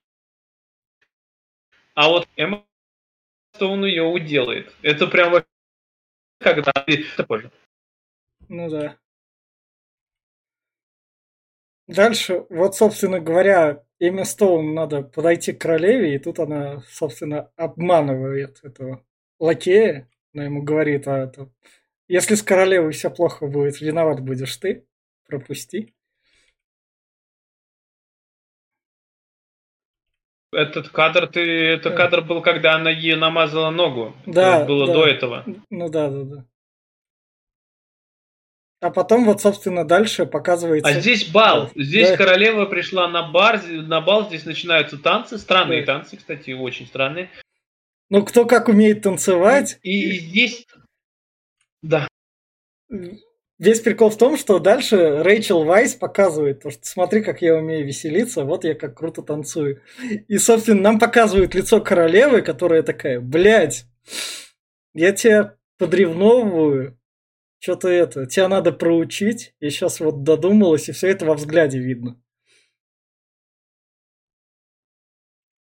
[1.93, 2.65] А вот Эмма
[3.59, 4.73] он ее уделает.
[4.81, 5.43] Это прям
[6.39, 7.51] когда это позже.
[8.49, 8.97] Ну да.
[11.87, 18.59] Дальше, вот, собственно говоря, Эми Стоун надо подойти к королеве, и тут она, собственно, обманывает
[18.63, 19.05] этого
[19.39, 20.09] лакея.
[20.33, 21.51] Она ему говорит, а это,
[22.07, 24.85] если с королевой все плохо будет, виноват будешь ты,
[25.27, 25.93] пропусти.
[30.51, 31.95] Этот кадр, ты, это да.
[31.97, 34.15] кадр был, когда она ей намазала ногу.
[34.25, 34.57] Да.
[34.57, 34.93] Это было да.
[34.93, 35.45] до этого.
[35.69, 36.45] Ну да, да, да.
[38.81, 40.89] А потом вот, собственно, дальше показывается...
[40.89, 41.71] А здесь бал.
[41.75, 42.17] Здесь да.
[42.17, 45.37] королева пришла на бар, на бал, здесь начинаются танцы.
[45.37, 45.93] Странные да.
[45.93, 47.29] танцы, кстати, очень странные.
[48.09, 49.79] Ну, кто как умеет танцевать.
[49.81, 50.67] И здесь...
[51.85, 52.07] Да.
[53.59, 57.85] Весь прикол в том, что дальше Рэйчел Вайс показывает, то, что смотри, как я умею
[57.85, 59.81] веселиться, вот я как круто танцую.
[60.27, 63.85] И, собственно, нам показывают лицо королевы, которая такая, блядь,
[64.93, 66.99] я тебя подревновываю,
[67.59, 72.19] что-то это, тебя надо проучить, я сейчас вот додумалась, и все это во взгляде видно.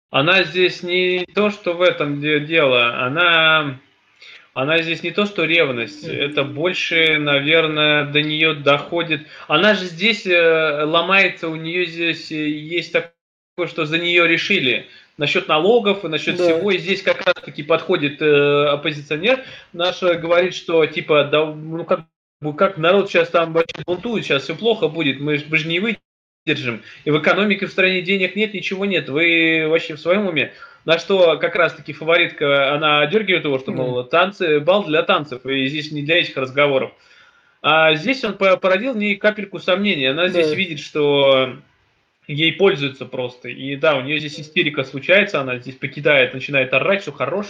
[0.10, 3.80] Она здесь не то, что в этом дело, она
[4.62, 9.26] она здесь не то, что ревность, это больше, наверное, до нее доходит.
[9.48, 14.88] Она же здесь э, ломается, у нее здесь э, есть такое, что за нее решили.
[15.15, 16.43] Насчет налогов и насчет да.
[16.43, 16.72] всего.
[16.72, 21.86] И здесь как раз таки подходит э, оппозиционер наш, э, говорит, что типа, да, ну
[21.86, 22.02] как,
[22.58, 25.80] как народ сейчас там бунтует, сейчас все плохо будет, мы, мы же не
[26.45, 26.82] выдержим.
[27.06, 29.10] И в экономике в стране денег нет, ничего нет.
[29.10, 30.54] Вы вообще в своем уме?
[30.86, 35.67] На что как раз-таки фаворитка, она дергивает его, что, мол, танцы, бал для танцев, и
[35.67, 36.91] здесь не для этих разговоров.
[37.62, 40.06] А здесь он породил не капельку сомнений.
[40.06, 40.56] Она здесь да.
[40.56, 41.58] видит, что
[42.28, 43.49] ей пользуются просто.
[43.49, 47.47] И да, у нее здесь истерика случается, она здесь покидает, начинает орать, все хорош.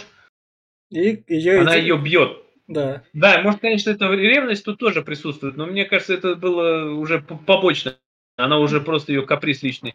[0.90, 2.38] И ее она ее бьет.
[2.66, 3.04] Да.
[3.12, 7.96] Да, может, конечно, эта ревность тут тоже присутствует, но мне кажется, это было уже побочно.
[8.40, 9.94] Она уже просто ее каприз личный.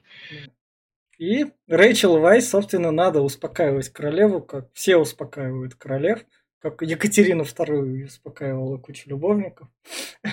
[1.17, 6.19] И Рэйчел Вайс, собственно, надо успокаивать королеву, как все успокаивают королев,
[6.59, 9.67] как Екатерина II успокаивала кучу любовников.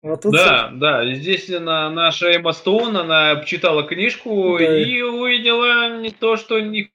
[0.00, 0.76] Вот тут да, все...
[0.76, 4.78] да, здесь на, наша Эмма Стоун, она читала книжку да.
[4.80, 6.92] и увидела не то, что не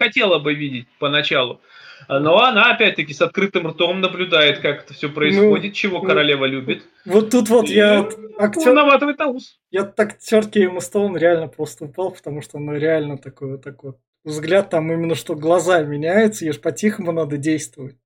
[0.00, 1.60] хотела бы видеть поначалу.
[2.08, 6.44] Но она, опять-таки, с открытым ртом наблюдает, как это все происходит, ну, чего ну, королева
[6.44, 6.84] любит.
[7.04, 8.08] Вот тут вот и я...
[8.38, 8.72] Актер...
[8.72, 9.58] Наматывает на ус.
[9.70, 13.90] Я так актерке Эмма Стоун реально просто упал, потому что она реально такой вот такой
[13.92, 17.96] вот взгляд там именно, что глаза меняются, же по-тихому надо действовать.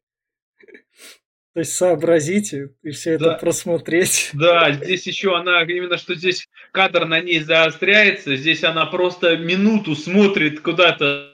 [1.55, 3.35] То есть сообразите и все это да.
[3.35, 4.31] просмотреть.
[4.35, 9.95] Да, здесь еще она, именно что здесь кадр на ней заостряется, здесь она просто минуту
[9.95, 11.33] смотрит куда-то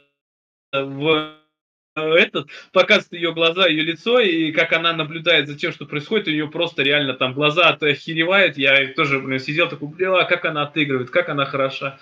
[0.73, 1.42] в
[1.95, 6.31] этот показывает ее глаза, ее лицо, и как она наблюдает за тем, что происходит, у
[6.31, 8.57] нее просто реально там глаза охеревают.
[8.57, 11.99] Я тоже, блин, сидел такой, блин, а как она отыгрывает, как она хороша.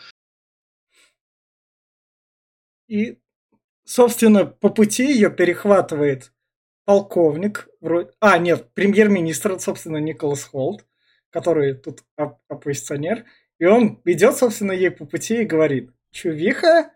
[2.89, 3.19] И,
[3.85, 6.33] собственно, по пути ее перехватывает
[6.85, 8.11] полковник, вроде...
[8.21, 10.85] а, нет, премьер-министр, собственно, Николас Холт,
[11.31, 13.25] который тут оп оппозиционер,
[13.59, 16.91] и он идет, собственно, ей по пути и говорит, чувиха,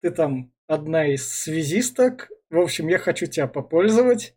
[0.00, 2.28] ты там одна из связисток.
[2.50, 4.36] В общем, я хочу тебя попользовать.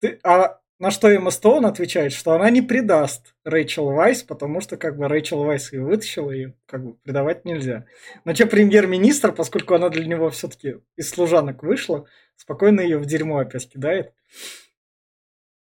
[0.00, 4.76] Ты, а на что Эмма Стоун отвечает, что она не предаст Рэйчел Вайс, потому что
[4.76, 7.86] как бы Рэйчел Вайс ее вытащила, и как бы предавать нельзя.
[8.24, 13.38] Но че премьер-министр, поскольку она для него все-таки из служанок вышла, спокойно ее в дерьмо
[13.38, 14.12] опять кидает,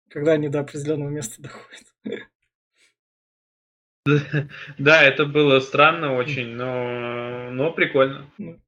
[0.09, 1.83] когда они до определенного места доходят.
[4.79, 8.31] Да, это было странно очень, но, но прикольно.
[8.39, 8.59] Ну,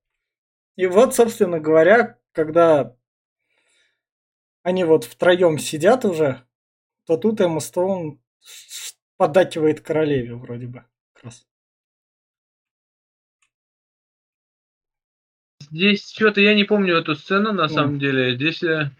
[0.75, 2.95] и вот, собственно говоря, когда
[4.63, 6.43] они вот втроем сидят уже,
[7.05, 8.21] то тут Эмма Стоун
[9.17, 10.85] поддакивает королеве вроде бы.
[11.13, 11.45] Как раз.
[15.69, 17.69] Здесь что-то я не помню эту сцену на ну.
[17.69, 18.35] самом деле.
[18.35, 18.63] Здесь...
[18.63, 18.91] Э,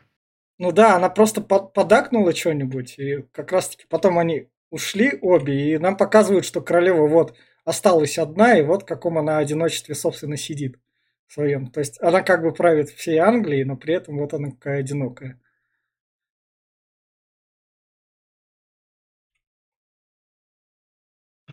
[0.58, 5.78] ну да, она просто под, подакнула что-нибудь, и как раз-таки потом они ушли обе, и
[5.78, 10.80] нам показывают, что королева вот осталась одна, и вот в каком она одиночестве, собственно, сидит
[11.28, 11.68] своем.
[11.72, 15.40] То есть она как бы правит всей Англией, но при этом вот она какая одинокая.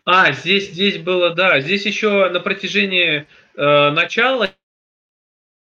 [0.05, 4.49] А, здесь, здесь было, да, здесь еще на протяжении э, начала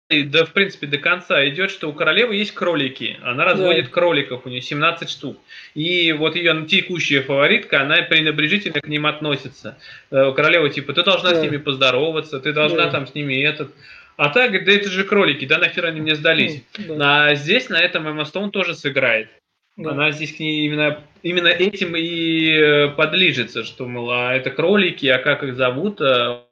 [0.09, 3.17] да, в принципе, до конца идет, что у королевы есть кролики.
[3.23, 3.91] Она разводит да.
[3.91, 5.37] кроликов, у нее 17 штук.
[5.73, 9.79] И вот ее текущая фаворитка, она пренебрежительно к ним относится.
[10.11, 11.39] Э, королева, типа, ты должна да.
[11.39, 12.91] с ними поздороваться, ты должна да.
[12.91, 13.73] там с ними этот.
[14.15, 16.61] А так, да это же кролики, да нахер они мне сдались.
[16.77, 17.25] Mm, да.
[17.25, 19.29] А здесь на этом Эмма Стоун тоже сыграет.
[19.75, 19.91] Да.
[19.91, 25.07] Она здесь к ней именно, именно этим и э, подлижется, что, мол, а это кролики,
[25.07, 26.44] а как их зовут, а,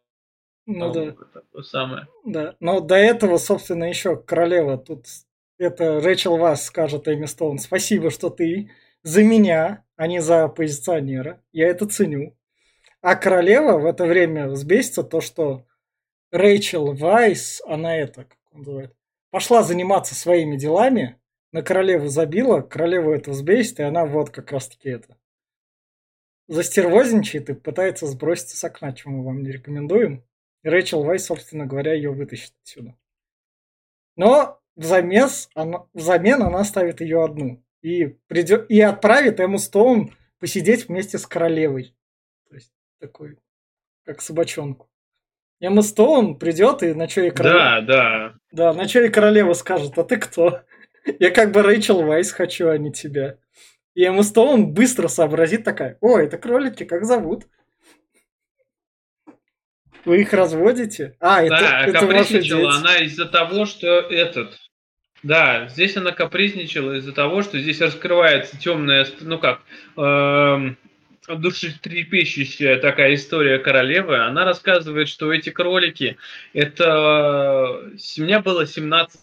[0.66, 1.04] ну а, да.
[1.04, 2.08] Это самое.
[2.26, 5.06] Да, но до этого, собственно, еще королева тут
[5.58, 8.72] это Рэчел Вас скажет Эми Стоун, спасибо, что ты
[9.04, 11.42] за меня, а не за оппозиционера.
[11.52, 12.36] Я это ценю.
[13.02, 15.66] А королева в это время взбесится то, что
[16.32, 18.96] Рэйчел Вайс, она это, как он называет,
[19.30, 21.20] пошла заниматься своими делами,
[21.52, 25.18] на королеву забила, королеву это взбесит, и она вот как раз-таки это
[26.48, 30.24] застервозничает и пытается сброситься с окна, чему мы вам не рекомендуем.
[30.64, 32.96] И Рэйчел Вайс, собственно говоря, ее вытащит отсюда.
[34.16, 37.64] Но взамен она, взамен она оставит ее одну.
[37.82, 41.96] И, придет, и отправит Эму Стоун посидеть вместе с королевой.
[42.50, 43.38] То есть такой,
[44.06, 44.90] как собачонку.
[45.60, 47.82] Эмма Стоун придет и на и королева...
[47.82, 48.36] Да, да.
[48.52, 50.62] Да, на и королева скажет, а ты кто?
[51.20, 53.38] Я как бы Рэйчел Вайс хочу, а не тебя.
[53.94, 57.48] И Эмма Стоун быстро сообразит такая, о, это кролики, как зовут?
[60.06, 61.16] Вы их разводите?
[61.20, 64.60] А, это, да, это капризничала она из-за того, что этот...
[65.22, 69.62] Да, здесь она капризничала из-за того, что здесь раскрывается темная, ну как,
[69.96, 70.78] эм,
[71.30, 74.18] душетрепещущая такая история королевы.
[74.18, 76.18] Она рассказывает, что эти кролики,
[76.54, 77.90] это...
[78.18, 79.20] У меня было 17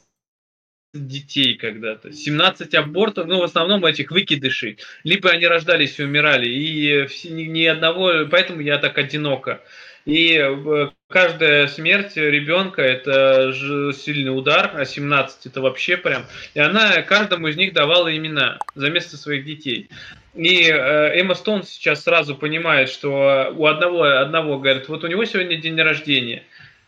[0.95, 4.79] детей когда-то, 17 абортов, ну, в основном этих выкидышей.
[5.05, 9.61] Либо они рождались и умирали, и ни одного, поэтому я так одиноко.
[10.07, 13.53] И э, каждая смерть ребенка это
[13.93, 16.25] сильный удар, а 17 это вообще прям.
[16.55, 19.91] И она каждому из них давала имена за место своих детей.
[20.35, 25.25] И э, Эмма Стоун сейчас сразу понимает, что у одного, одного, говорит, вот у него
[25.25, 26.45] сегодня день рождения.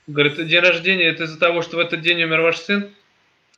[0.07, 2.90] Говорит, день рождения это из-за того, что в этот день умер ваш сын.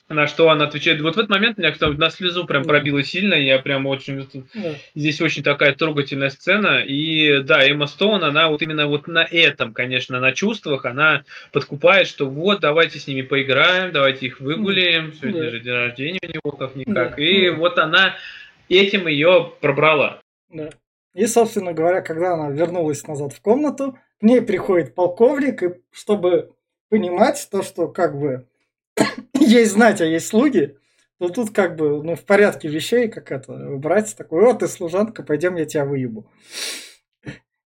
[0.09, 3.33] На что она отвечает, вот в этот момент меня кстати, на слезу прям пробило сильно,
[3.33, 4.75] я прям очень, да.
[4.95, 9.73] здесь очень такая трогательная сцена, и да, Эмма Стоун, она вот именно вот на этом,
[9.73, 15.45] конечно, на чувствах, она подкупает, что вот, давайте с ними поиграем, давайте их выгуляем, сегодня
[15.45, 15.51] да.
[15.51, 17.23] же день рождения у него как-никак, да.
[17.23, 17.57] и да.
[17.57, 18.15] вот она
[18.69, 20.21] этим ее пробрала.
[20.51, 20.69] Да.
[21.15, 26.53] И, собственно говоря, когда она вернулась назад в комнату, к ней приходит полковник, и чтобы
[26.91, 28.47] понимать то, что как бы
[29.51, 30.77] есть знать, а есть слуги,
[31.19, 35.23] то тут как бы ну, в порядке вещей, как это, брать такой, вот ты служанка,
[35.23, 36.31] пойдем я тебя выебу.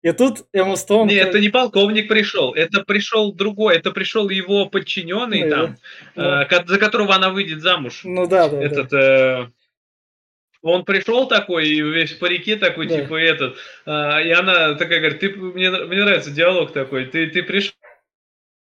[0.03, 1.09] И тут Эмма Стоун...
[1.09, 5.77] Нет, это не полковник пришел, это пришел другой, это пришел его подчиненный ну, там,
[6.15, 8.03] ну, э, за которого она выйдет замуж.
[8.05, 8.63] Ну да, да.
[8.63, 9.43] Этот, да.
[9.43, 9.47] Э,
[10.63, 13.01] он пришел такой, весь в парике такой, да.
[13.01, 13.91] типа этот, э,
[14.25, 17.75] и она такая говорит, ты, мне, мне нравится диалог такой, ты, ты пришел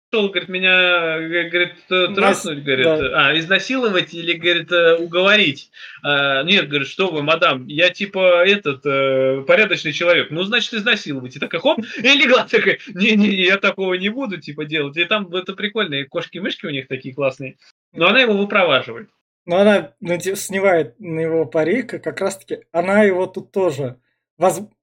[0.10, 3.30] пришел, говорит, меня, говорит, траснуть, говорит, да.
[3.30, 5.72] а, изнасиловать или, говорит, э, уговорить.
[6.04, 10.32] А, нет, говорит, что вы, мадам, я типа этот, э, порядочный человек.
[10.32, 11.36] Ну, значит, изнасиловать.
[11.36, 14.98] И такая, хоп, и легла такая, не-не, я такого не буду, типа, делать.
[14.98, 17.58] И там это прикольные кошки-мышки у них такие классные.
[17.94, 19.10] Но она его выпроваживает.
[19.46, 19.94] Но она
[20.36, 23.98] снимает на его парик, и как раз-таки она его тут тоже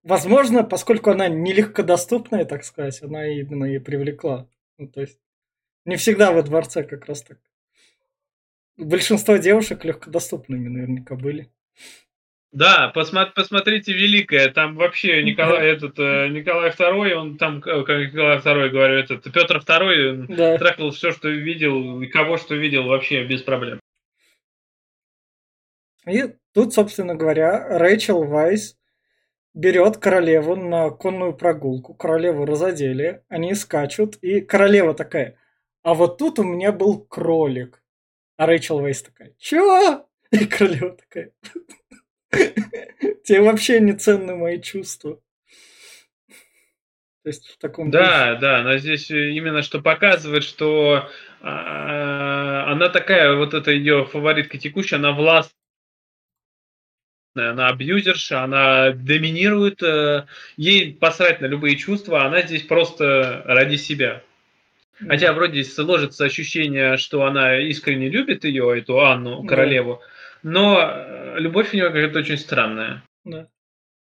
[0.03, 4.47] Возможно, поскольку она нелегкодоступная, так сказать, она именно и привлекла.
[4.79, 5.19] Ну, то есть
[5.85, 7.39] не всегда во дворце как раз так.
[8.77, 11.51] Большинство девушек легкодоступными наверняка были.
[12.53, 17.99] Да, посмотри, посмотрите Великое, там вообще Николай, этот, э, Николай II, он там, э, как
[17.99, 20.57] Николай II, говорю, этот, Петр II да.
[20.57, 23.79] трахал все, что видел, и кого что видел, вообще без проблем.
[26.07, 28.79] И тут, собственно говоря, Рэйчел Вайс
[29.57, 31.95] берет королеву на конную прогулку.
[31.95, 35.37] Королеву разодели, они скачут, и королева такая,
[35.83, 37.83] а вот тут у меня был кролик.
[38.37, 40.07] А Рэйчел Вейс такая, чё?
[40.31, 41.33] И королева такая,
[43.25, 45.21] тебе вообще не ценны мои чувства.
[47.23, 48.41] То есть в таком да, духе.
[48.41, 51.09] да, но здесь именно что показывает, что
[51.41, 55.53] а, она такая, вот эта ее фаворитка текущая, она власт
[57.43, 64.23] она абьюзерша, она доминирует, э, ей посрать на любые чувства, она здесь просто ради себя.
[64.99, 70.01] Хотя вроде сложится ощущение, что она искренне любит ее, эту Анну, королеву,
[70.43, 70.51] да.
[70.51, 73.03] но э, любовь у нее какая-то очень странная.
[73.25, 73.49] Да.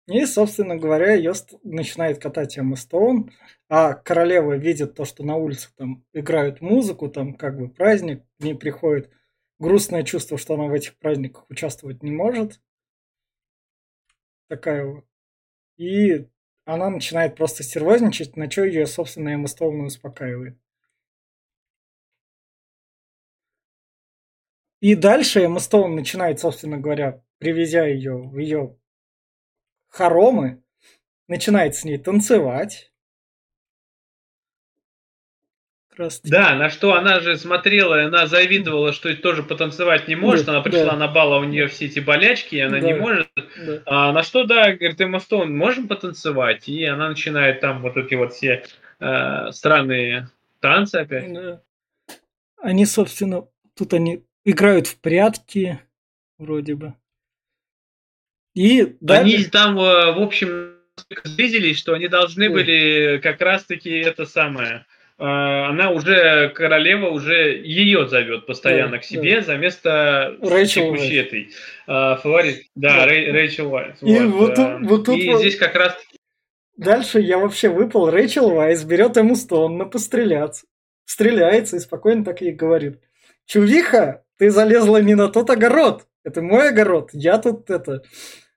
[0.08, 3.30] И, собственно говоря, ее начинает катать Эмма Стоун,
[3.68, 8.42] а королева видит то, что на улице там играют музыку, там как бы праздник, к
[8.42, 9.10] ней приходит
[9.60, 12.60] грустное чувство, что она в этих праздниках участвовать не может
[14.50, 15.04] такая вот.
[15.78, 16.28] И
[16.64, 19.46] она начинает просто стервозничать, на что ее собственная Эмма
[19.86, 20.58] успокаивает.
[24.80, 28.78] И дальше Эмма Стоун начинает, собственно говоря, привезя ее в ее
[29.88, 30.62] хоромы,
[31.28, 32.89] начинает с ней танцевать.
[36.24, 40.46] Да, на что она же смотрела, она завидовала, что тоже потанцевать не может.
[40.46, 40.96] Да, она пришла да.
[40.96, 43.28] на бал, а у нее все эти болячки, и она да, не может.
[43.36, 43.82] Да.
[43.86, 46.68] А на что, да, говорит, Эмма Стоун, можем потанцевать?
[46.68, 48.64] И она начинает там вот эти вот все
[49.00, 50.28] э, странные
[50.60, 51.32] танцы опять.
[51.32, 51.62] Да.
[52.62, 55.80] Они, собственно, тут они играют в прятки,
[56.38, 56.94] вроде бы.
[58.54, 59.36] И дальше...
[59.36, 60.76] Они там, э, в общем,
[61.24, 64.86] сблизились, что они должны были как раз-таки это самое
[65.22, 69.42] она уже, королева уже ее зовет постоянно да, к себе да.
[69.42, 71.50] за место текущей этой
[71.86, 72.64] э, фаворит.
[72.74, 73.06] Да, да.
[73.06, 73.96] Рэй, Рэйчел Уайс.
[74.02, 75.40] И вот, вот, вот тут И вот...
[75.40, 75.94] здесь как раз...
[76.78, 78.10] Дальше я вообще выпал.
[78.10, 80.64] Рэйчел Уайс берет ему стон на постреляться.
[81.04, 83.00] Стреляется и спокойно так ей говорит.
[83.44, 86.06] Чувиха, ты залезла не на тот огород.
[86.24, 87.10] Это мой огород.
[87.12, 88.02] Я тут это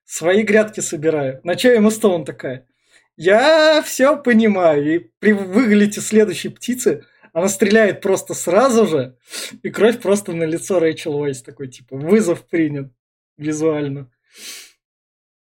[0.05, 1.41] свои грядки собираю.
[1.43, 2.67] На что ему стон такая?
[3.15, 4.95] Я все понимаю.
[4.95, 9.15] И при выгляде следующей птицы она стреляет просто сразу же,
[9.63, 12.91] и кровь просто на лицо Рэйчел Уайс такой, типа, вызов принят
[13.37, 14.11] визуально.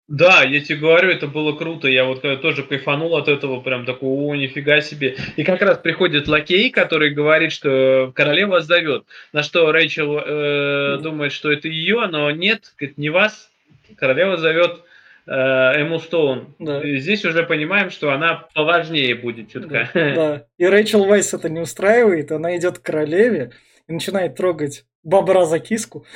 [0.06, 1.88] Да, я тебе говорю, это было круто.
[1.88, 5.16] Я вот тоже кайфанул от этого, прям такой, о, нифига себе.
[5.36, 9.04] И как раз приходит лакей, который говорит, что королева зовет.
[9.32, 13.50] На что Рэйчел э, думает, что это ее, но нет, говорит, не вас.
[13.96, 14.93] Королева зовет Э,
[15.26, 16.54] Эму Стоун.
[16.58, 16.82] Да.
[16.98, 19.88] Здесь уже понимаем, что она поважнее будет чутка.
[19.94, 20.46] Да, да.
[20.58, 23.52] И Рэйчел Вайс это не устраивает, она идет к королеве
[23.88, 26.06] и начинает трогать бобра за киску.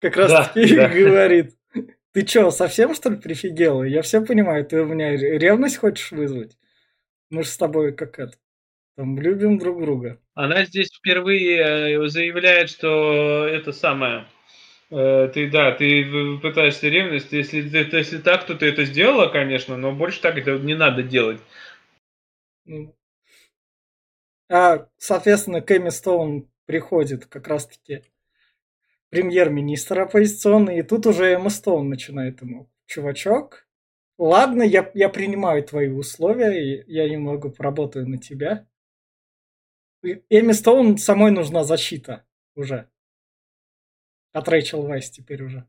[0.00, 1.54] Как раз таки говорит,
[2.12, 3.84] ты чё, совсем что ли прифигела?
[3.84, 6.56] Я все понимаю, ты у меня ревность хочешь вызвать?
[7.30, 8.34] Мы же с тобой как это,
[8.96, 10.20] там, любим друг друга.
[10.34, 14.33] Она здесь впервые э, заявляет, что это самое, Э,
[14.90, 17.32] ты, да, ты пытаешься ревность.
[17.32, 21.40] Если, если так, то ты это сделала, конечно, но больше так это не надо делать.
[24.48, 28.02] А, соответственно, Кэми Стоун приходит как раз-таки
[29.10, 33.66] премьер-министр оппозиционный, и тут уже Эмма Стоун начинает ему, чувачок,
[34.18, 38.66] ладно, я, я принимаю твои условия, и я немного поработаю на тебя.
[40.02, 42.90] Эми Стоун самой нужна защита уже.
[44.34, 45.64] От Рэйчел Вайс теперь уже.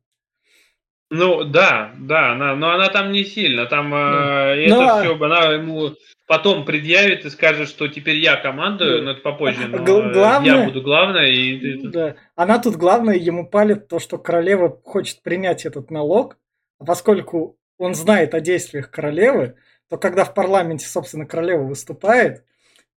[1.11, 4.55] Ну да, да, она, но она там не сильно, там да.
[4.55, 4.99] э, это но...
[4.99, 5.91] все, она ему
[6.25, 10.81] потом предъявит и скажет, что теперь я командую, но это попозже, но главное, я буду
[10.81, 11.31] главной.
[11.31, 11.87] И...
[11.87, 12.15] Да.
[12.35, 16.37] Она тут главное, ему палит то, что королева хочет принять этот налог,
[16.79, 19.55] а поскольку он знает о действиях королевы,
[19.89, 22.43] то когда в парламенте, собственно, королева выступает,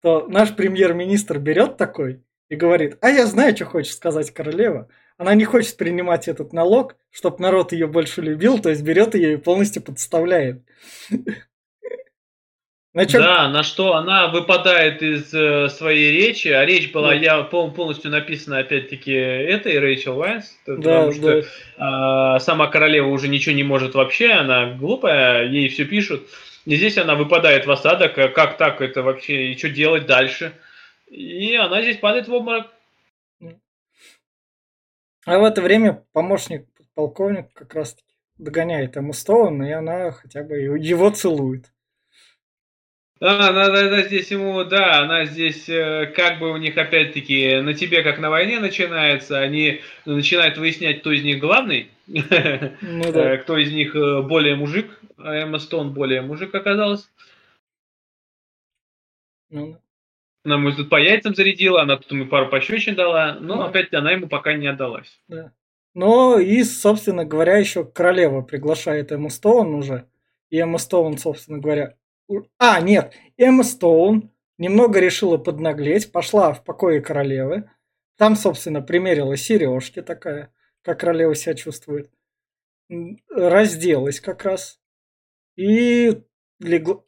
[0.01, 5.35] то наш премьер-министр берет такой и говорит, а я знаю, что хочет сказать королева, она
[5.35, 9.37] не хочет принимать этот налог, чтобы народ ее больше любил, то есть берет ее и
[9.37, 10.63] полностью подставляет.
[12.95, 13.21] На чем...
[13.21, 17.15] Да, на что она выпадает из э, своей речи, а речь была да.
[17.15, 21.43] я пол, полностью написана опять-таки этой Рэйчел Уайнс, да, потому что
[21.77, 22.37] да.
[22.37, 26.27] э, сама королева уже ничего не может вообще, она глупая, ей все пишут.
[26.65, 30.53] И здесь она выпадает в осадок, а как так это вообще, и что делать дальше?
[31.09, 32.69] И она здесь падает в обморок.
[35.29, 40.43] А в это время помощник полковник как раз таки догоняет ему Стоун, и она хотя
[40.43, 41.71] бы его целует.
[43.21, 47.75] Да, она, она здесь ему, да, она здесь э, как бы у них опять-таки на
[47.75, 52.23] тебе как на войне начинается, они начинают выяснять, кто из них главный, ну,
[53.13, 53.35] да.
[53.35, 57.11] Э, кто из них э, более мужик, а Эмма Стоун более мужик оказалась.
[59.51, 59.79] Ну,
[60.45, 63.67] она ему тут по яйцам зарядила, она тут ему пару пощечин дала, но да.
[63.67, 65.21] опять она ему пока не отдалась.
[65.29, 65.53] Да.
[65.95, 70.09] Ну и, собственно говоря, еще королева приглашает Эмму Стоун уже.
[70.51, 71.97] И Эмма Стоун, собственно говоря...
[72.59, 77.71] А, нет, Эмма Стоун немного решила поднаглеть, пошла в покое королевы.
[78.17, 82.11] Там, собственно, примерила сережки такая, как королева себя чувствует.
[83.29, 84.81] Разделась как раз.
[85.57, 86.23] И
[86.61, 87.03] легла,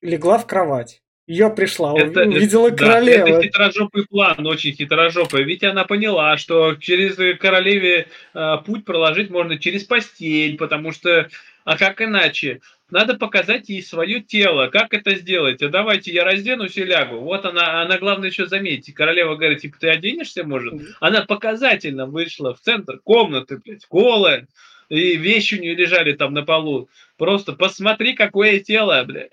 [0.00, 1.01] легла в кровать.
[1.26, 3.26] Я пришла, это, увидела это, королеву.
[3.26, 5.44] Да, это хитрожопый план, очень хитрожопый.
[5.44, 11.28] Ведь она поняла, что через королеве э, путь проложить можно через постель, потому что,
[11.64, 12.60] а как иначе?
[12.90, 14.66] Надо показать ей свое тело.
[14.66, 15.62] Как это сделать?
[15.62, 17.20] А давайте я разденусь и лягу.
[17.20, 18.92] Вот она, она главное еще заметьте.
[18.92, 20.74] Королева говорит, типа, ты оденешься, может?
[21.00, 24.46] Она показательно вышла в центр комнаты, блядь, голая.
[24.90, 26.90] И вещи у нее лежали там на полу.
[27.16, 29.30] Просто посмотри, какое тело, блядь.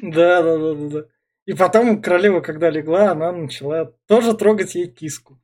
[0.00, 1.04] Да, да, да, да.
[1.46, 5.38] И потом королева, когда легла, она начала тоже трогать ей киску.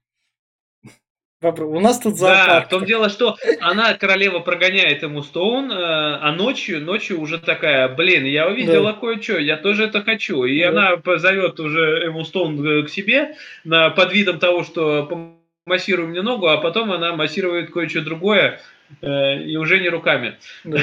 [1.40, 2.49] У нас тут зоопарк.
[2.49, 7.38] Да, в том дело, что она, королева, прогоняет ему Стоун, э, а ночью, ночью уже
[7.38, 8.99] такая, блин, я увидела да.
[8.99, 10.42] кое-что, я тоже это хочу.
[10.44, 10.70] И да.
[10.70, 16.22] она позовет уже ему Стоун э, к себе на, под видом того, что массируй мне
[16.22, 18.61] ногу, а потом она массирует кое-что другое,
[19.01, 20.38] э, и уже не руками.
[20.64, 20.80] Да.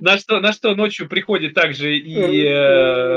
[0.00, 2.14] На что, на что ночью приходит также и...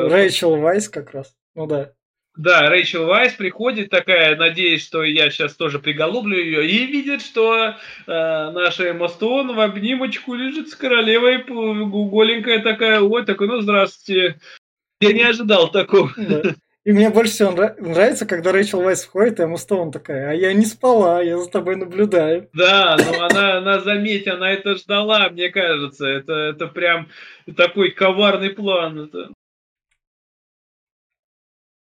[0.09, 1.35] Рэйчел Вайс как раз.
[1.55, 1.93] Ну да.
[2.35, 7.67] Да, Рэйчел Вайс приходит такая, надеясь, что я сейчас тоже приголублю ее, и видит, что
[7.67, 7.73] э,
[8.07, 14.39] наша Эмма Стоун в обнимочку лежит с королевой, голенькая такая, ой, такой, ну здравствуйте.
[14.99, 16.11] Я не ожидал такого.
[16.17, 16.55] Да.
[16.83, 20.51] И мне больше всего нравится, когда Рэйчел Вайс входит, и Эмма Стоун такая, а я
[20.53, 22.49] не спала, я за тобой наблюдаю.
[22.53, 26.05] Да, но она, она заметь, она это ждала, мне кажется.
[26.05, 27.09] Это, это прям
[27.55, 28.99] такой коварный план.
[28.99, 29.31] Это...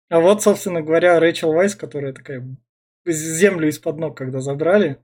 [0.10, 2.46] А вот, собственно говоря, Рэйчел Вайс, которая такая
[3.06, 5.02] землю из-под ног, когда забрали,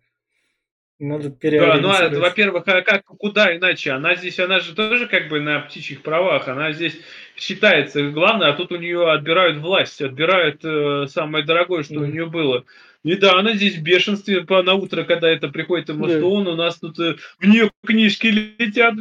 [0.99, 1.29] надо.
[1.29, 3.91] Да, ну, а, во-первых, а как, куда иначе?
[3.91, 6.99] Она здесь, она же тоже как бы на птичьих правах, она здесь
[7.35, 12.03] считается главное, а тут у нее отбирают власть, отбирают э, самое дорогое, что mm.
[12.03, 12.65] у нее было.
[13.03, 16.51] И да, она здесь в бешенстве по, на утро, когда это приходит в Мастон, yeah.
[16.51, 18.95] у нас тут э, в нее книжки летят.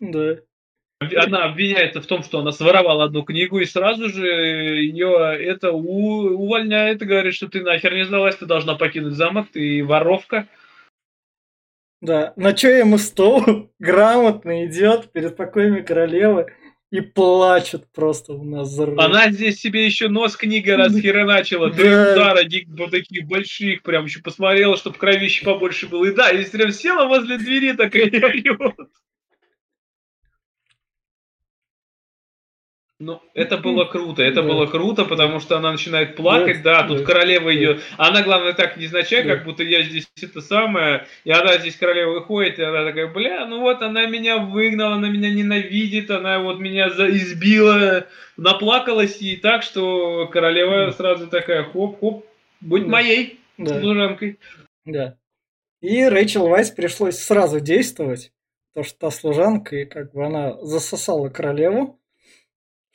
[0.00, 0.36] Да.
[1.16, 7.00] Она обвиняется в том, что она своровала одну книгу, и сразу же ее это увольняет
[7.00, 10.46] и говорит, что ты нахер не сдалась, ты должна покинуть замок, ты воровка.
[12.00, 16.46] Да, на что ему стол грамотно идет перед покоями королевы
[16.90, 22.12] и плачет просто у нас за Она здесь себе еще нос книга расхереначила, три да.
[22.12, 26.06] удара вот таких больших, прям еще посмотрела, чтобы кровище побольше было.
[26.06, 28.74] И да, и прям села возле двери такая и орет.
[33.02, 34.48] Ну, это было круто, это да.
[34.48, 37.50] было круто, потому что она начинает плакать, да, да тут да, королева да.
[37.50, 39.36] ее, она, главное, так незначай, да.
[39.36, 43.46] как будто я здесь это самое, и она здесь королева выходит, и она такая, бля,
[43.46, 47.08] ну вот она меня выгнала, она меня ненавидит, она вот меня за...
[47.08, 50.92] избила, наплакалась и так, что королева да.
[50.92, 52.26] сразу такая, хоп-хоп,
[52.60, 52.88] будь да.
[52.88, 53.80] моей да.
[53.80, 54.38] служанкой.
[54.84, 55.16] Да.
[55.80, 58.30] И Рэйчел Вайс пришлось сразу действовать,
[58.74, 61.98] потому что та служанка, и как бы она засосала королеву,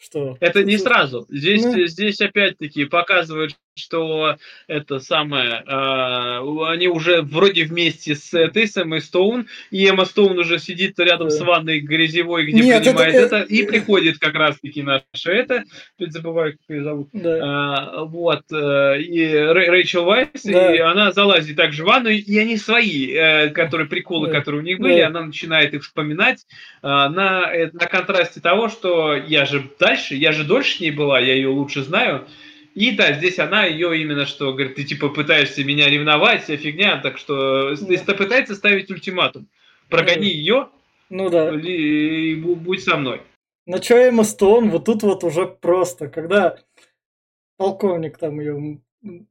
[0.05, 0.37] что?
[0.39, 1.25] Это не сразу.
[1.29, 1.85] Здесь, ну...
[1.85, 9.47] здесь опять-таки показывают, что это самое, э, они уже вроде вместе с этой самой Стоун,
[9.69, 13.63] и Эмма Стоун уже сидит рядом с ванной грязевой, где Нет, принимает это, это, и
[13.63, 15.63] приходит как раз-таки наша это,
[15.97, 17.39] опять забываю, как ее зовут, да.
[17.41, 20.73] а, вот, э, и Рэйчел Вайс, да.
[20.73, 24.39] и она залазит также в ванну, и они свои, э, которые приколы, да.
[24.39, 25.07] которые у них были, да.
[25.07, 26.45] она начинает их вспоминать
[26.81, 31.19] э, на, на контрасте того, что я же дальше, я же дольше с ней была,
[31.19, 32.25] я ее лучше знаю,
[32.75, 36.97] и да, здесь она ее именно что, говорит, ты типа пытаешься меня ревновать, вся фигня,
[36.97, 38.13] так что да.
[38.13, 39.47] пытается ставить ультиматум.
[39.89, 40.69] Прогони ну, ее,
[41.09, 41.55] ну да.
[41.55, 43.21] И, и будь со мной.
[43.65, 46.57] На что Эмма Стоун вот тут вот уже просто, когда
[47.55, 48.81] полковник там ее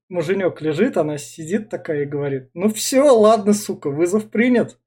[0.09, 4.79] муженек лежит, она сидит такая и говорит, ну все, ладно, сука, вызов принят.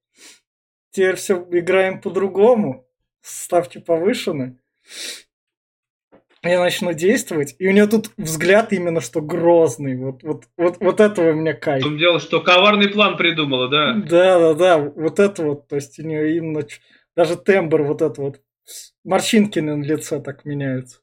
[0.90, 2.88] Теперь все играем по-другому.
[3.22, 4.58] Ставки повышены
[6.44, 9.98] я начну действовать, и у нее тут взгляд именно что грозный.
[9.98, 11.84] Вот, вот, вот, вот этого у меня кайф.
[11.84, 13.94] Том дело, что коварный план придумала, да?
[13.94, 14.78] Да, да, да.
[14.78, 16.66] Вот это вот, то есть у нее именно
[17.16, 18.42] даже тембр вот это вот
[19.04, 21.00] морщинки на лице так меняются.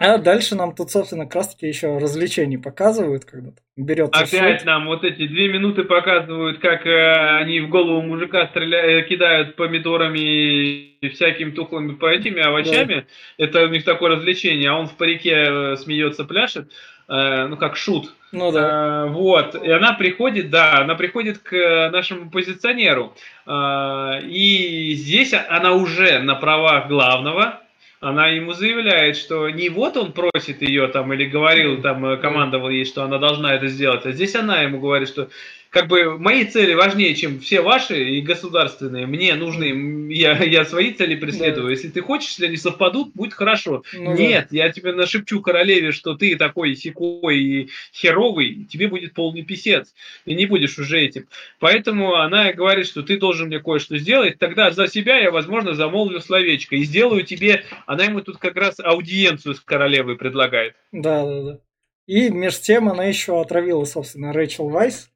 [0.00, 4.08] А дальше нам тут, собственно, как раз таки еще развлечений показывают, когда берет.
[4.16, 4.66] Опять суд.
[4.66, 9.56] нам вот эти две минуты показывают, как э, они в голову мужика стреляют, э, кидают
[9.56, 13.04] помидорами и всякими тухлыми по этими овощами.
[13.36, 13.44] Да.
[13.44, 16.72] Это у них такое развлечение, а он в парике э, смеется, пляшет,
[17.06, 18.14] э, ну как шут.
[18.32, 19.04] Ну да.
[19.04, 19.54] Э, вот.
[19.62, 23.14] И она приходит, да, она приходит к нашему позиционеру.
[23.46, 27.60] Э, и здесь она уже на правах главного
[28.00, 32.70] она ему заявляет, что не вот он просит ее там или говорил, там э, командовал
[32.70, 35.28] ей, что она должна это сделать, а здесь она ему говорит, что
[35.70, 39.06] как бы мои цели важнее, чем все ваши и государственные.
[39.06, 41.66] Мне нужны, я, я свои цели преследую.
[41.66, 41.70] Да.
[41.70, 43.84] Если ты хочешь, если они совпадут, будет хорошо.
[43.92, 44.56] Ну, Нет, да.
[44.56, 49.94] я тебе нашепчу королеве, что ты такой секой и херовый, тебе будет полный писец.
[50.24, 51.28] Ты не будешь уже этим.
[51.60, 56.20] Поэтому она говорит, что ты должен мне кое-что сделать, тогда за себя я, возможно, замолвлю
[56.20, 57.64] словечко и сделаю тебе...
[57.86, 60.74] Она ему тут как раз аудиенцию с королевой предлагает.
[60.92, 61.58] Да, да, да.
[62.06, 65.09] И между тем она еще отравила, собственно, Рэйчел Вайс,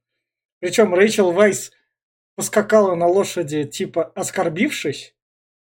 [0.65, 1.73] причем Рэйчел Вайс
[2.37, 5.15] поскакала на лошади, типа оскорбившись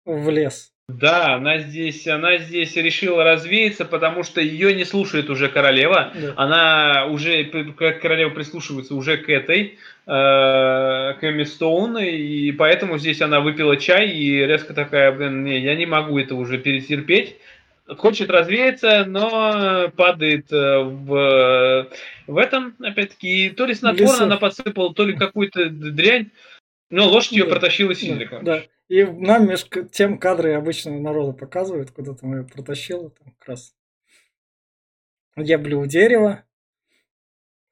[0.06, 0.72] в лес.
[0.88, 6.14] Да, она здесь, она здесь решила развеяться, потому что ее не слушает уже королева.
[6.14, 6.32] Да.
[6.36, 7.44] Она уже,
[7.76, 13.76] как королева прислушивается уже к этой, э, к Эми Стоун, и поэтому здесь она выпила
[13.76, 17.36] чай и резко такая, блин, не, я не могу это уже перетерпеть.
[17.96, 21.88] Хочет развеяться, но падает э, в,
[22.26, 26.30] в этом, опять-таки, то ли снотворно она подсыпала, то ли какую-то дрянь.
[26.90, 28.62] Но лошадь ее протащила сильно, да, да.
[28.88, 33.74] И нам между тем кадры обычного народа показывают, куда там ее протащило, там как раз
[35.36, 36.44] еблю у дерева.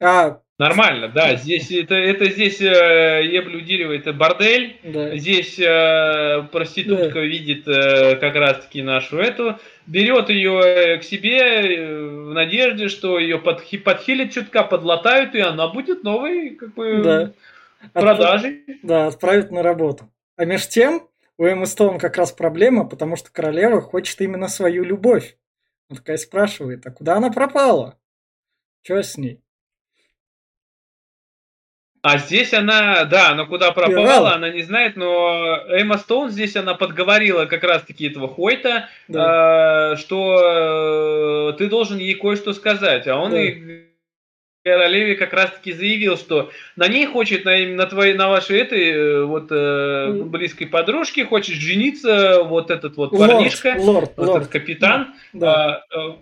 [0.01, 1.37] А, Нормально, да.
[1.37, 4.81] Здесь это, это здесь э, еблю дерева, это бордель.
[4.85, 5.15] Да.
[5.15, 7.21] Здесь э, проститутка да.
[7.21, 13.39] видит э, как раз-таки нашу эту, берет ее э, к себе в надежде, что ее
[13.39, 17.33] подхи, подхилит чутка, подлатают, и она будет новой, как бы, да.
[17.93, 18.61] продажей.
[18.61, 18.79] Отправ...
[18.83, 20.11] Да, отправят на работу.
[20.37, 24.85] А между тем, у Эммы Стоун как раз проблема, потому что королева хочет именно свою
[24.85, 25.37] любовь.
[25.91, 27.99] Она такая спрашивает, а куда она пропала?
[28.83, 29.43] Что с ней?
[32.07, 36.75] А здесь она, да, она куда пропала, она не знает, но Эмма Стоун здесь она
[36.75, 39.95] подговорила как раз-таки этого Хойта, да.
[39.95, 43.43] э, что э, ты должен ей кое-что сказать, а он да.
[43.43, 43.87] и
[44.63, 49.25] королеве как раз-таки заявил, что на ней хочет, на, на, твоей, на вашей этой э,
[49.25, 54.43] вот э, близкой подружке хочет жениться вот этот вот лорд, парнишка, лорд, вот лорд.
[54.43, 55.15] этот капитан.
[55.33, 55.83] Да.
[55.91, 56.13] А, э,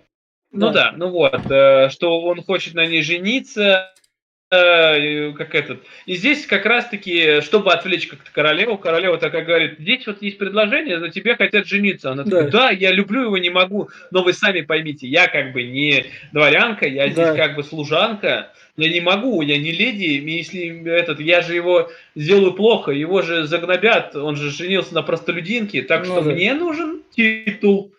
[0.51, 0.71] ну да.
[0.71, 4.04] да, ну вот, э, что он хочет на ней жениться, Э,
[4.49, 5.83] как этот.
[6.05, 10.99] И здесь как раз-таки, чтобы отвлечь как-то королеву, королева такая говорит, здесь вот есть предложение,
[10.99, 12.11] за тебе хотят жениться.
[12.11, 15.63] Она такая, да, я люблю его, не могу, но вы сами поймите, я как бы
[15.63, 17.35] не дворянка, я здесь да.
[17.35, 22.53] как бы служанка, я не могу, я не леди, если этот, я же его сделаю
[22.53, 26.31] плохо, его же загнобят, он же женился на простолюдинке, так ну, что да.
[26.31, 27.93] мне нужен титул.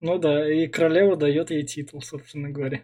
[0.00, 2.82] Ну да, и королева дает ей титул, собственно говоря.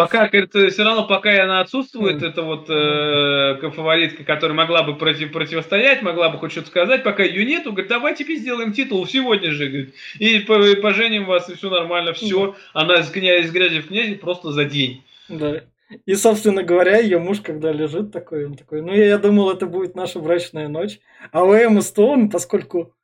[0.00, 2.26] Пока, говорит, все равно, пока она отсутствует, mm.
[2.26, 7.22] это вот э, фаворитка, которая могла бы против, противостоять, могла бы хоть что-то сказать, пока
[7.22, 12.14] ее нету, говорит, давайте сделаем титул сегодня же, говорит, и поженим вас, и все нормально,
[12.14, 12.46] все.
[12.46, 12.54] Mm.
[12.72, 13.40] Она из, кня...
[13.40, 15.04] из грязи в князи просто за день.
[15.28, 15.64] Да.
[16.06, 19.96] И, собственно говоря, ее муж, когда лежит такой, он такой, ну, я думал, это будет
[19.96, 20.98] наша брачная ночь.
[21.30, 22.94] А у Эммы Стоун, поскольку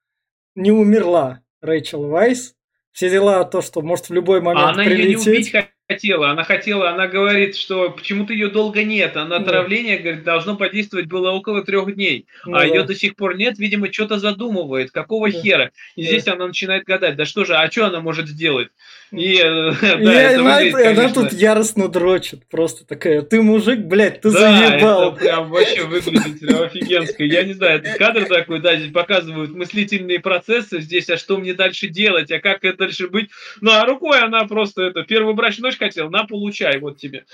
[0.55, 2.55] не умерла Рэйчел Вайс,
[2.93, 5.27] все дела, то, что может в любой момент а она прилететь.
[5.27, 5.53] Ее не убить
[5.89, 6.31] хотела.
[6.31, 9.17] Она хотела, она говорит, что почему-то ее долго нет.
[9.17, 9.45] Она да.
[9.45, 12.27] отравление, говорит, должно подействовать было около трех дней.
[12.45, 12.65] Ну, а да.
[12.65, 14.91] ее до сих пор нет, видимо, что-то задумывает.
[14.91, 15.41] Какого да.
[15.41, 15.71] хера?
[15.95, 16.09] И да.
[16.09, 18.69] здесь она начинает гадать, да что же, а что она может сделать?
[19.13, 20.91] И, э, да, это она, конечно...
[20.91, 22.47] она тут яростно дрочит.
[22.49, 25.13] Просто такая, ты мужик, блядь, ты да, заебал.
[25.13, 27.25] это прям вообще выглядит офигенско.
[27.25, 31.55] Я не знаю, этот кадр такой, да, здесь показывают мыслительные процессы здесь, а что мне
[31.55, 33.31] дальше делать, а как это дальше быть?
[33.61, 37.25] Ну, а рукой она просто, это, первую брачную ночь хотел, на, получай, вот тебе.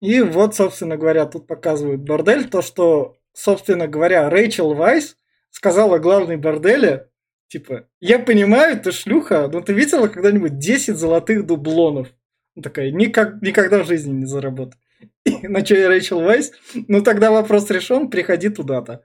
[0.00, 5.16] И вот, собственно говоря, тут показывают бордель, то, что, собственно говоря, Рэйчел Вайс
[5.50, 7.08] сказала главной борделе,
[7.48, 12.08] типа, я понимаю, ты шлюха, но ты видела когда-нибудь 10 золотых дублонов?
[12.54, 14.80] Она такая, никак, никогда в жизни не заработаю.
[15.42, 16.52] На что я Рэйчел Вайс?
[16.74, 19.04] Ну тогда вопрос решен, приходи туда-то.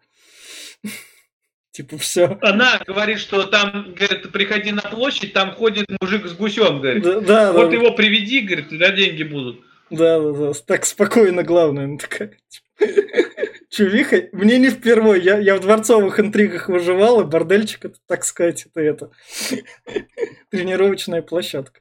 [1.71, 2.37] Типа все.
[2.41, 7.03] Она говорит, что там, говорит, приходи на площадь, там ходит мужик с гусем, говорит.
[7.03, 7.75] Да, да, вот да.
[7.75, 9.59] его приведи, говорит, тогда деньги будут.
[9.89, 10.53] Да, да, да.
[10.67, 11.85] Так спокойно, главное.
[11.85, 12.37] Она такая.
[13.73, 15.23] Чувиха, мне не впервые.
[15.23, 19.09] Я, я в дворцовых интригах выживал, и бордельчик, это, так сказать, это это.
[20.51, 21.79] Тренировочная площадка.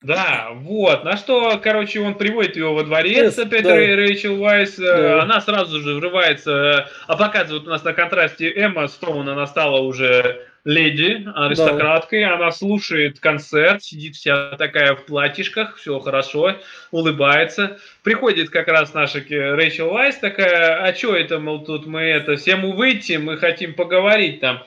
[0.00, 1.04] Да, вот.
[1.04, 3.74] На что, короче, он приводит его во дворец, yes, опять да.
[3.74, 4.78] Рэйчел Уайс.
[4.78, 5.22] Э, да.
[5.22, 9.80] Она сразу же врывается, э, а показывает у нас на контрасте Эмма Стоун, она стала
[9.80, 12.34] уже леди, аристократкой, да.
[12.34, 16.56] она слушает концерт, сидит вся такая в платьишках, все хорошо,
[16.90, 17.78] улыбается.
[18.02, 22.70] Приходит как раз наша Рэйчел Уайс такая, а что это, мол, тут мы это, всем
[22.72, 24.62] выйти, мы хотим поговорить там.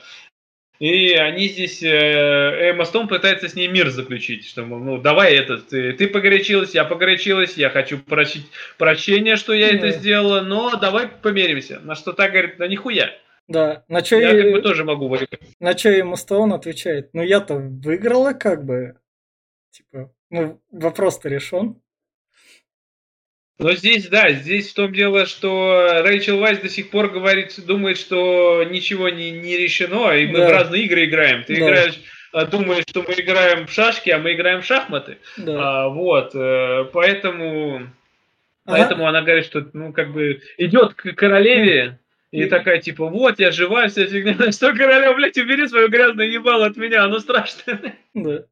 [0.78, 5.58] И они здесь, э, Эмма Стоун пытается с ней мир заключить, что, ну, давай это,
[5.58, 8.46] ты, ты погорячилась, я погорячилась, я хочу просить
[8.76, 11.80] прощения, что я это сделала, но давай помиримся.
[11.80, 13.10] На что так говорит, да нихуя.
[13.48, 15.40] Да, на что я как бы тоже могу выиграть.
[15.58, 18.96] На что ему Стоун отвечает, ну я-то выиграла как бы,
[19.70, 21.80] типа, ну вопрос-то решен.
[23.58, 27.98] Но здесь, да, здесь в том дело, что Рэйчел Вайс до сих пор говорит, думает,
[27.98, 30.48] что ничего не, не решено, и мы да.
[30.48, 31.42] в разные игры играем.
[31.42, 31.66] Ты да.
[31.66, 32.00] играешь,
[32.32, 35.18] а, думаешь, что мы играем в шашки, а мы играем в шахматы.
[35.38, 35.54] Да.
[35.58, 37.92] А, вот, э, поэтому, ага.
[38.64, 41.98] поэтому она говорит, что, ну, как бы, идет к королеве,
[42.30, 44.34] И, такая, типа, вот, я живая, вся фигня.
[44.52, 47.96] Что, короля, блядь, убери свое грязное ебало от меня, оно страшное.
[48.14, 48.44] Да.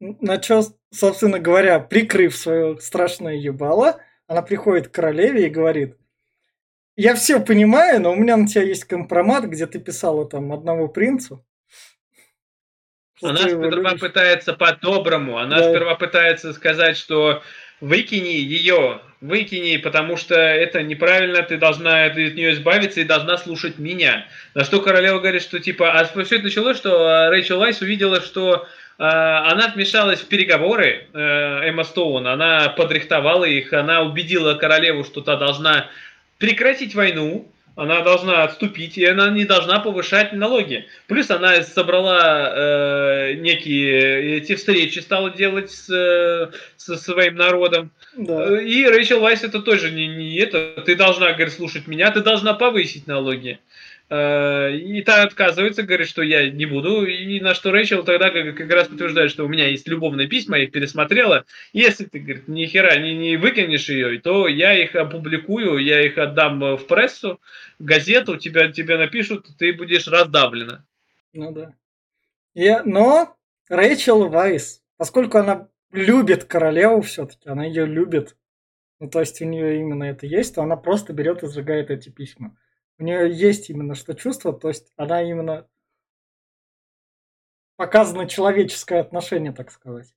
[0.00, 5.96] На что, собственно говоря, прикрыв свое страшное ебало, она приходит к королеве и говорит,
[6.96, 10.88] я все понимаю, но у меня на тебя есть компромат, где ты писала там одному
[10.88, 11.46] принцу.
[13.22, 15.70] Она сперва пытается по-доброму, она да.
[15.70, 17.42] сперва пытается сказать, что
[17.82, 23.78] выкини ее, выкини, потому что это неправильно, ты должна от нее избавиться и должна слушать
[23.78, 24.24] меня.
[24.54, 28.54] На что королева говорит, что типа, а все это началось, что Рэйчел Вайс увидела, что
[28.54, 28.62] э,
[28.98, 35.36] она вмешалась в переговоры э, Эмма Стоун, она подрихтовала их, она убедила королеву, что та
[35.36, 35.88] должна
[36.38, 40.86] прекратить войну, она должна отступить, и она не должна повышать налоги.
[41.06, 47.90] Плюс она собрала э, некие эти встречи, стала делать с, э, со своим народом.
[48.16, 48.60] Да.
[48.60, 50.82] И Рэйчел Вайс это тоже не, не это.
[50.84, 53.58] Ты должна, говорит, слушать меня, ты должна повысить налоги.
[54.08, 57.06] Э, и та отказывается, говорит, что я не буду.
[57.06, 60.64] И на что Рэйчел тогда как, раз подтверждает, что у меня есть любовные письма, я
[60.64, 61.44] их пересмотрела.
[61.72, 66.18] Если ты, говорит, ни хера не, не выкинешь ее, то я их опубликую, я их
[66.18, 67.40] отдам в прессу,
[67.78, 70.84] газету, тебя, тебя напишут, ты будешь раздавлена.
[71.32, 71.72] Ну да.
[72.54, 73.34] Я, но
[73.70, 78.36] Рэйчел Вайс, поскольку она любит королеву все-таки, она ее любит,
[79.00, 82.10] ну то есть у нее именно это есть, то она просто берет и сжигает эти
[82.10, 82.54] письма
[82.98, 85.66] у нее есть именно что чувство, то есть она именно
[87.76, 90.08] показано человеческое отношение, так сказать.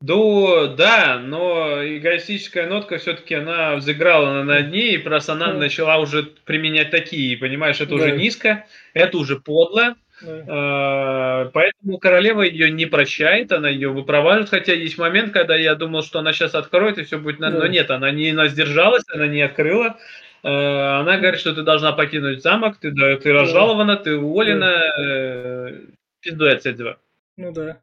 [0.00, 5.58] Да, да, но эгоистическая нотка все-таки она взыграла над ней, и просто она да.
[5.58, 7.96] начала уже применять такие, понимаешь, это да.
[7.96, 8.64] уже низко,
[8.94, 10.44] это уже подло, да.
[10.48, 16.02] А, поэтому королева ее не прощает, она ее выпроваживает, хотя есть момент, когда я думал,
[16.02, 17.50] что она сейчас откроет и все будет, да.
[17.50, 21.92] но нет, она не она сдержалась, она не открыла, Э, она говорит, что ты должна
[21.92, 25.86] покинуть замок, ты, ты разжалована, ты уволена, э,
[26.20, 26.98] пиздуй отсюда.
[27.36, 27.80] Ну да.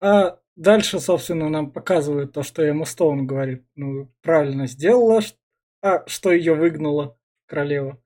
[0.00, 3.64] А дальше, собственно, нам показывают то, что Эмма Стоун говорит.
[3.76, 5.20] Ну, правильно сделала,
[5.82, 7.98] а что ее выгнала королева.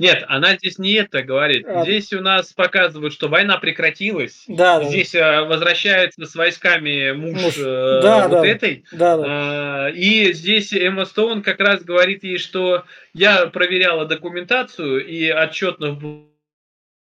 [0.00, 1.66] Нет, она здесь не это говорит.
[1.68, 1.82] А...
[1.82, 4.44] Здесь у нас показывают, что война прекратилась.
[4.48, 5.44] Да, здесь да.
[5.44, 7.54] возвращается с войсками муж, муж.
[7.58, 8.46] Э, да, вот да.
[8.46, 8.84] этой.
[8.92, 9.88] Да, да.
[9.90, 15.92] Э, и здесь Эмма Стоун как раз говорит ей, что я проверяла документацию и отчетно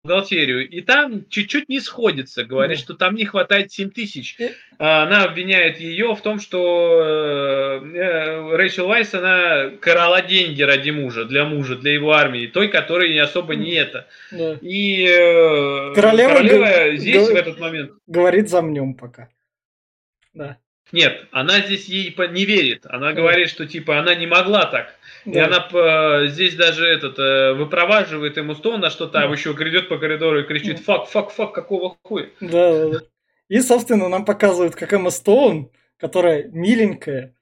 [0.03, 2.43] бухгалтерию, и там чуть-чуть не сходится.
[2.43, 2.83] Говорит, да.
[2.83, 4.35] что там не хватает 7 тысяч.
[4.37, 4.49] Э.
[4.77, 10.89] А она обвиняет ее в том, что э, э, Рэйчел Вайс, она крала деньги ради
[10.89, 14.07] мужа, для мужа, для его армии, той, которой не особо не это.
[14.31, 14.57] Да.
[14.61, 15.05] И
[15.95, 17.93] королева, королева здесь в этот момент...
[18.05, 19.29] Говорит замнем пока.
[20.33, 20.57] Да.
[20.91, 22.85] Нет, она здесь ей не верит.
[22.87, 24.93] Она говорит, что типа она не могла так.
[25.25, 29.35] И она э, здесь даже этот э, выпроваживает Эмму Стоун, она там да.
[29.35, 32.99] еще грядет по коридору и кричит «fuck, fuck, fuck, какого хуя?» Да, да, да.
[33.47, 37.35] И, собственно, нам показывают, как Эмма Стоун, которая миленькая,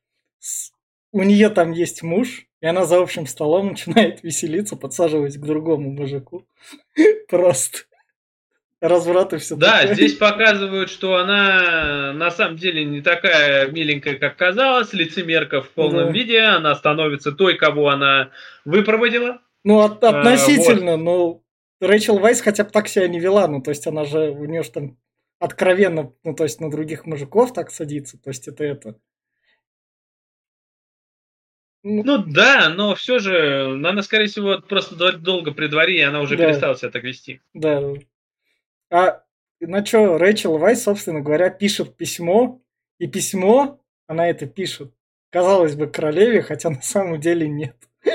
[1.11, 5.91] у нее там есть муж, и она за общим столом начинает веселиться, подсаживаясь к другому
[5.91, 6.47] мужику.
[7.29, 7.79] Просто
[8.81, 9.93] разврат и все Да, такое.
[9.93, 16.07] здесь показывают, что она на самом деле не такая миленькая, как казалось, лицемерка в полном
[16.07, 16.11] да.
[16.11, 18.31] виде, она становится той, кого она
[18.65, 19.39] выпроводила.
[19.63, 21.03] Ну, от, а, относительно, а, вот.
[21.03, 24.45] но Рэйчел Вайс хотя бы так себя не вела, ну, то есть она же, у
[24.45, 24.97] нее же там
[25.39, 28.99] откровенно, ну, то есть на других мужиков так садится, то есть это это.
[31.83, 36.21] Ну, ну да, но все же, она, скорее всего, просто долго при дворе, и она
[36.21, 36.45] уже да.
[36.45, 37.41] перестала себя так вести.
[37.53, 37.81] Да,
[38.91, 39.23] а
[39.59, 42.61] на что Рэйчел Вайс, собственно говоря, пишет письмо,
[42.99, 44.91] и письмо она это пишет,
[45.31, 47.75] казалось бы, королеве, хотя на самом деле нет.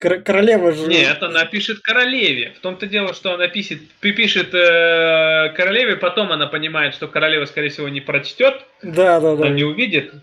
[0.00, 0.86] Королева же...
[0.86, 2.52] Нет, она пишет королеве.
[2.52, 7.70] В том-то дело, что она пишет, пишет э, королеве, потом она понимает, что королева, скорее
[7.70, 8.64] всего, не прочтет.
[8.82, 9.48] Да, да, да.
[9.48, 10.14] Не увидит.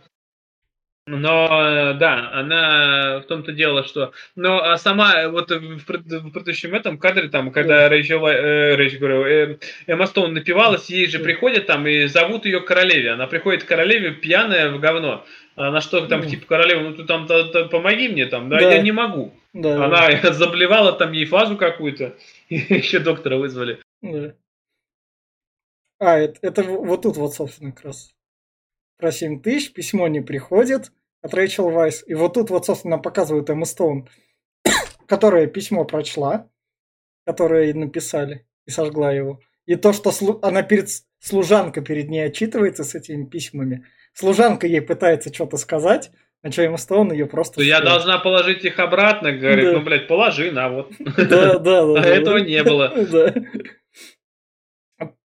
[1.07, 4.11] Но да, она в том-то дело, что...
[4.35, 9.57] Но а сама вот в, предыдущем этом кадре, там, когда Рэйчел, э, Рэйчел говорю, э,
[9.85, 13.11] Эмма Стоун напивалась, ей же приходят там и зовут ее королеве.
[13.11, 15.23] Она приходит к королеве пьяная в говно.
[15.55, 18.59] На что там, типа, королева, ну ты там то, то, помоги мне там, да?
[18.59, 19.31] да, я не могу.
[19.53, 20.33] Да, она да.
[20.33, 22.15] заблевала там ей фазу какую-то,
[22.49, 23.79] и еще доктора вызвали.
[24.01, 24.33] Да.
[25.99, 28.14] А, это, это вот тут вот, собственно, как раз
[28.97, 30.91] про 7 тысяч, письмо не приходит
[31.21, 32.03] от Рэйчел Вайс.
[32.07, 34.07] И вот тут вот, собственно, показывают Эмма Стоун,
[35.07, 36.49] которая письмо прочла,
[37.25, 39.39] которое ей написали, и сожгла его.
[39.65, 40.39] И то, что слу...
[40.43, 40.89] она перед
[41.19, 43.85] служанка перед ней отчитывается с этими письмами.
[44.13, 46.11] Служанка ей пытается что-то сказать,
[46.43, 47.61] А что, Эмма Стоун ее просто...
[47.63, 49.71] Я должна положить их обратно, говорит, Да.
[49.73, 50.91] ну, блядь, положи, на, вот.
[50.99, 51.81] Да, да, да.
[51.81, 52.05] А да.
[52.07, 52.93] этого не было.
[53.11, 53.33] Да.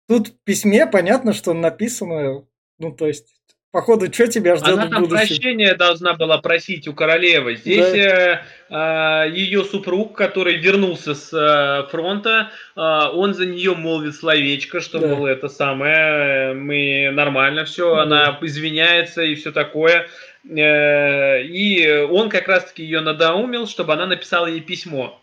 [0.07, 2.45] Тут в письме понятно, что написано,
[2.77, 3.34] ну, то есть,
[3.75, 5.27] походу, что тебя ждет Она в будущем?
[5.27, 7.57] прощения должна была просить у королевы.
[7.57, 14.15] Здесь э, а, ее супруг, который вернулся с э, фронта, а, он за нее молвит
[14.15, 15.07] словечко, что, Да.
[15.09, 18.03] мол, это самое, э, мы нормально все, Да.
[18.03, 20.07] она извиняется и все такое.
[20.49, 25.21] Э, И он как раз-таки ее надоумил, чтобы она написала ей письмо.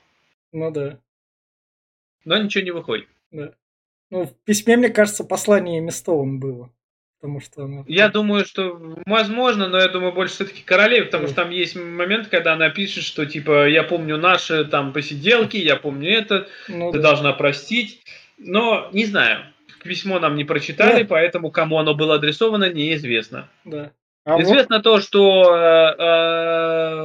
[0.52, 0.98] Ну да.
[2.26, 3.06] Но ничего не выходит.
[3.30, 6.68] Ну, в письме, мне кажется, послание Стоун было.
[7.22, 7.84] Потому что она...
[7.86, 11.28] Я думаю, что возможно, но я думаю больше все-таки королеве, потому Да.
[11.28, 15.76] что там есть момент, когда она пишет, что типа я помню наши там посиделки, я
[15.76, 17.10] помню это, Ну ты да.
[17.10, 18.00] должна простить.
[18.38, 19.42] Но не знаю,
[19.84, 21.08] письмо нам не прочитали, Да.
[21.08, 23.48] поэтому кому оно было адресовано, неизвестно.
[23.64, 23.92] да.
[24.24, 25.94] А вот- Известно то, что э,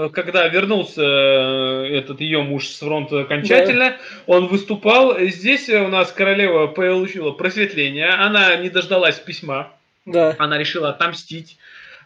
[0.05, 3.97] э, когда вернулся э, этот ее муж с фронта окончательно,
[4.27, 5.15] он выступал.
[5.19, 9.71] Здесь у нас королева получила просветление, она не дождалась письма
[10.07, 10.35] да.
[10.39, 11.57] она решила отомстить.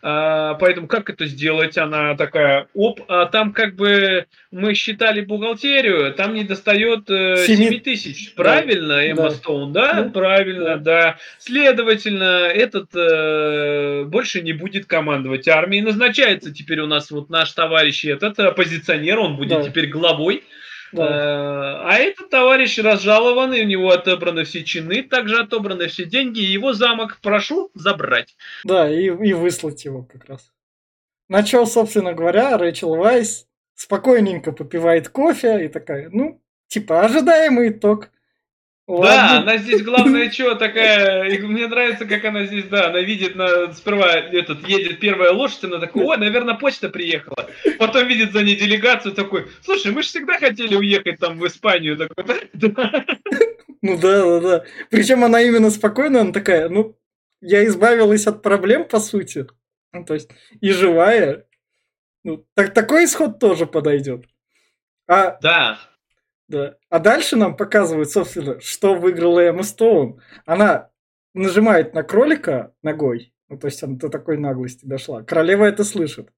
[0.04, 1.78] А, Поэтому как это сделать?
[1.78, 7.70] Она такая, оп, а там как бы мы считали бухгалтерию, там не достает э, Семи-
[7.70, 8.34] 7 тысяч.
[8.34, 9.30] Правильно, Эмма Да.
[9.30, 9.94] Стоун, да?
[10.02, 10.10] Да.
[10.10, 11.18] Правильно, да.
[11.38, 15.82] Следовательно, этот э, больше не будет командовать армией.
[15.84, 19.64] Назначается теперь у нас вот наш товарищ этот оппозиционер, он будет Да.
[19.64, 20.44] теперь главой.
[20.92, 21.06] Да.
[21.06, 26.40] Э, А этот товарищ разжалован, и у него отобраны все чины, также отобраны все деньги,
[26.40, 28.36] и его замок прошу забрать.
[28.64, 30.52] Да, и, и выслать его как раз.
[31.30, 38.10] На что, собственно говоря, Рэйчел Вайс спокойненько попивает кофе и такая, ну, типа, ожидаемый итог.
[39.00, 43.36] Да, она здесь главное что такая, и мне нравится, как она здесь, да, она видит,
[43.36, 47.50] на, сперва этот едет первая лошадь, она такой, ой, наверное, почта приехала.
[47.80, 51.98] Потом видит за ней делегацию, такой, слушай, мы же всегда хотели уехать там в Испанию.
[51.98, 53.06] Такой, да, да.
[53.84, 54.66] Ну да, да, да.
[54.92, 56.96] Причем она именно спокойная, она такая, ну,
[57.42, 59.48] я избавилась от проблем, по сути.
[59.92, 60.30] Ну, то есть,
[60.60, 61.48] и живая.
[62.24, 64.26] Ну, так, такой исход тоже подойдет.
[65.08, 65.80] А, Да,
[66.52, 66.78] да.
[66.90, 70.22] а дальше нам показывают, собственно, что выиграла Эмма Стоун.
[70.46, 70.90] Она
[71.34, 73.34] нажимает на кролика ногой.
[73.50, 75.24] Ну, то есть, она до такой наглости дошла.
[75.24, 76.30] Королева это слышит,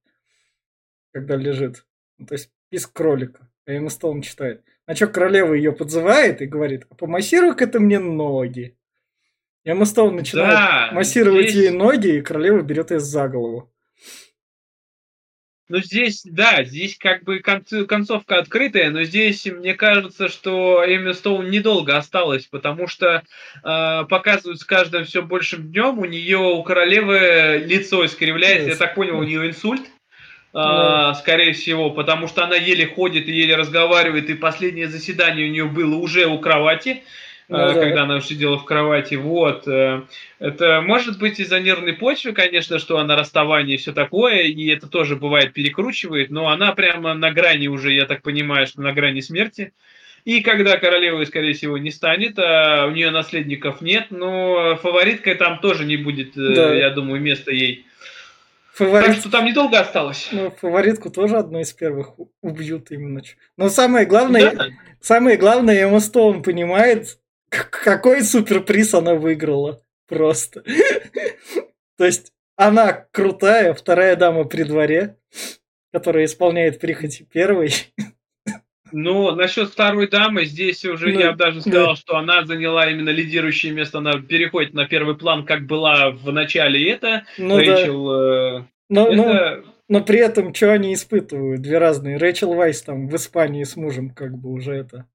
[1.12, 1.86] когда лежит.
[2.18, 3.50] Ну, то есть, писк кролика.
[3.66, 4.64] А Эмма Стоун читает.
[4.86, 8.76] На что королева ее подзывает и говорит, а помассируй-ка ты мне ноги.
[9.64, 10.90] Эмма Стоун начинает да.
[10.92, 13.72] массировать здесь- ей ноги, и королева берет ее за голову.
[15.70, 21.12] Ну, здесь, да, здесь как бы конц- концовка открытая, но здесь мне кажется, что Эмми
[21.12, 23.22] Стоун недолго осталась, потому что
[23.62, 28.78] э, показывают с каждым все большим днем, у нее, у королевы лицо искривляется, я Yes.
[28.78, 29.86] так понял, у нее инсульт, э,
[30.52, 31.14] Да.
[31.14, 35.64] скорее всего, потому что она еле ходит и еле разговаривает, и последнее заседание у нее
[35.64, 37.02] было уже у кровати,
[37.48, 37.74] Ну да.
[37.74, 39.68] когда она сидела в кровати, вот.
[39.68, 40.02] э,
[40.38, 44.88] Это может быть из-за нервной почвы, конечно, что она расставание и все такое, и это
[44.88, 49.20] тоже бывает перекручивает, но она прямо на грани уже, я так понимаю, что на грани
[49.20, 49.72] смерти.
[50.24, 55.58] И когда королевой, скорее всего, не станет, а у нее наследников нет, но фавориткой там
[55.58, 56.74] тоже не будет, э, Да.
[56.74, 57.84] я думаю, места ей.
[58.72, 59.06] Фаворит...
[59.06, 60.28] Так что там недолго осталось.
[60.32, 63.20] Ну, фаворитку тоже одной из первых убьют именно.
[63.58, 64.66] Но самое главное, Да.
[65.00, 67.18] самое главное, Эмма Стоун понимает,
[67.70, 69.82] какой суперприз она выиграла.
[70.08, 70.62] Просто.
[71.98, 75.16] То есть, она крутая, вторая дама при дворе,
[75.92, 77.72] которая исполняет прихоти первой.
[78.92, 83.10] Ну, насчет второй дамы, здесь уже Ну, я бы даже сказал, что она заняла именно
[83.10, 87.24] лидирующее место, она переходит на первый план, как была в начале это.
[87.38, 87.76] Ну да.
[87.76, 91.60] Рэйчел, э, Но, но- это- но при этом, что они испытывают?
[91.60, 92.18] Две разные.
[92.18, 95.06] Рэйчел Вайс там в Испании с мужем как бы уже это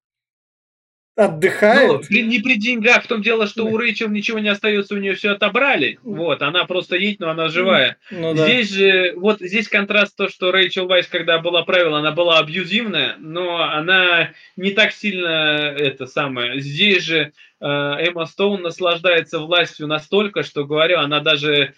[1.20, 2.08] ну, отдыхает.
[2.08, 3.70] при- не при деньгах, в том дело, что Да.
[3.70, 6.00] у Рэйчел ничего не остается, у нее все отобрали.
[6.04, 7.98] Вот, она просто едет, но она живая.
[8.12, 8.46] Ну да.
[8.46, 13.16] Здесь же, вот здесь контраст то, что Рэйчел Вайс, когда была правила, она была абьюзивная,
[13.20, 16.60] но она не так сильно это самое.
[16.60, 21.74] Здесь же э, Эмма Стоун наслаждается властью настолько, что, говорю, она даже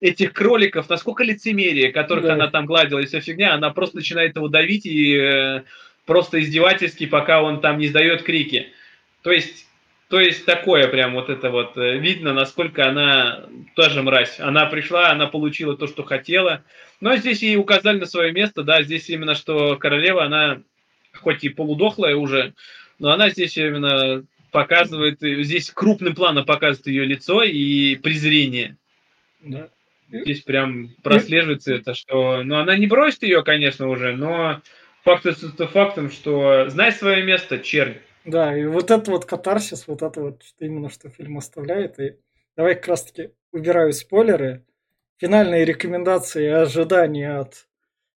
[0.00, 2.34] этих кроликов, насколько лицемерие, которых Да.
[2.34, 5.62] она там гладила и вся фигня, она просто начинает его давить и э,
[6.06, 8.72] просто издевательски, пока он там не сдает крики.
[9.22, 9.66] То есть,
[10.08, 14.40] то есть такое прям вот это вот э, видно, насколько она тоже мразь.
[14.40, 16.62] Она пришла, она получила то, что хотела.
[17.00, 20.62] Но здесь ей указали на свое место, да, здесь именно что королева, она
[21.12, 22.54] хоть и полудохлая уже,
[22.98, 28.76] но она здесь именно показывает, э, здесь крупным планом показывает ее лицо и презрение.
[29.42, 29.68] Да.
[30.10, 32.42] здесь прям прослеживается это, что...
[32.42, 34.60] Ну, она не бросит ее, конечно, уже, но
[35.06, 37.98] факт остается фактом, что знай свое место, чернь.
[38.24, 42.00] Да, и вот это вот катарсис, вот это вот что именно что фильм оставляет.
[42.00, 42.16] И
[42.56, 44.66] давай как раз таки убираю спойлеры.
[45.18, 47.68] Финальные рекомендации и ожидания от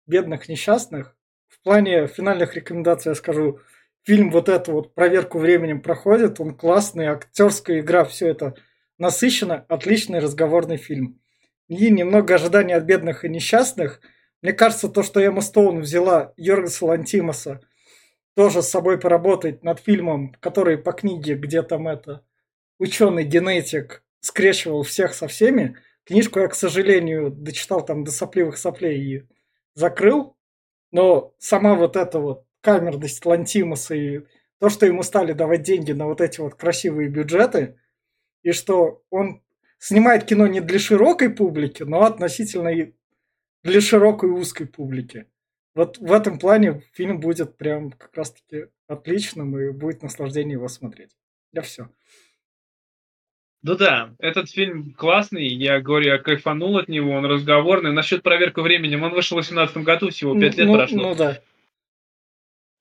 [0.07, 1.15] бедных несчастных.
[1.47, 3.59] В плане финальных рекомендаций я скажу,
[4.03, 8.55] фильм вот эту вот проверку временем проходит, он классный, актерская игра, все это
[8.97, 11.21] насыщенно, отличный разговорный фильм.
[11.67, 14.01] И немного ожиданий от бедных и несчастных.
[14.41, 17.61] Мне кажется, то, что Эмма Стоун взяла Йоргаса Лантимаса
[18.35, 22.23] тоже с собой поработать над фильмом, который по книге, где там это
[22.77, 25.77] ученый-генетик скрещивал всех со всеми.
[26.05, 29.27] Книжку я, к сожалению, дочитал там до сопливых соплей и
[29.73, 30.37] закрыл.
[30.91, 34.21] Но сама вот эта вот камерность Лантимаса и
[34.59, 37.77] то, что ему стали давать деньги на вот эти вот красивые бюджеты,
[38.43, 39.41] и что он
[39.77, 42.69] снимает кино не для широкой публики, но относительно
[43.63, 45.27] для широкой и узкой публики.
[45.75, 51.11] Вот в этом плане фильм будет прям как раз-таки отличным и будет наслаждение его смотреть.
[51.53, 51.89] Я все.
[53.61, 57.91] Ну да, этот фильм классный, я говорю, я кайфанул от него, он разговорный.
[57.91, 60.97] Насчет проверки временем, он вышел в 2018 году, всего 5 лет ну, прошло.
[60.97, 61.41] Ну да.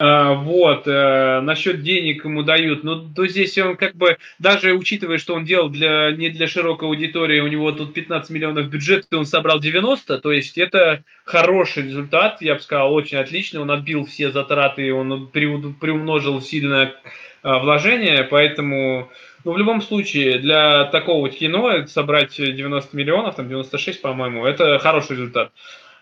[0.00, 5.18] А, вот, а, насчет денег ему дают, ну, то здесь он как бы, даже учитывая,
[5.18, 9.14] что он делал для, не для широкой аудитории, у него тут 15 миллионов бюджет, и
[9.16, 14.06] он собрал 90, то есть это хороший результат, я бы сказал, очень отличный, он отбил
[14.06, 16.94] все затраты, он приумножил сильно
[17.42, 19.10] а, вложение, поэтому,
[19.42, 25.12] ну, в любом случае, для такого кино собрать 90 миллионов, там 96, по-моему, это хороший
[25.12, 25.50] результат.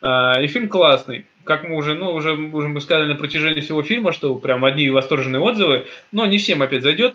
[0.03, 4.13] И фильм классный как мы уже, ну, уже, уже мы сказали на протяжении всего фильма,
[4.13, 7.15] что прям одни восторженные отзывы, но не всем опять зайдет.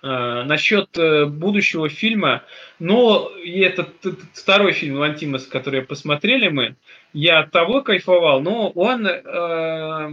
[0.00, 2.44] А, насчет э, будущего фильма,
[2.78, 6.76] но и этот, этот второй фильм Лантимас, который посмотрели мы,
[7.12, 10.10] я от того кайфовал, но он, э,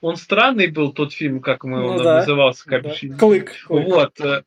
[0.00, 2.94] он странный был, тот фильм, как мы ну, он да, назывался, как да.
[3.18, 3.86] Клык, клык.
[3.86, 4.44] Вот, э,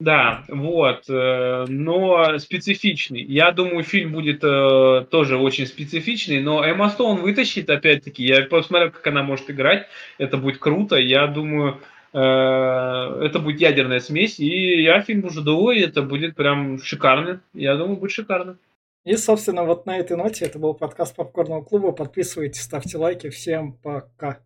[0.00, 3.20] да, вот, э, но специфичный.
[3.20, 8.92] Я думаю, фильм будет э, тоже очень специфичный, но Эмма Стоун вытащит, опять-таки, я посмотрел,
[8.92, 9.88] как она может играть,
[10.18, 11.80] это будет круто, я думаю,
[12.12, 17.76] э, это будет ядерная смесь, и я фильм уже и это будет прям шикарно, я
[17.76, 18.56] думаю, будет шикарно.
[19.04, 21.92] И, собственно, вот на этой ноте это был подкаст Попкорного клуба.
[21.92, 23.30] Подписывайтесь, ставьте лайки.
[23.30, 24.40] Всем пока.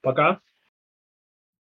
[0.00, 0.40] Пока.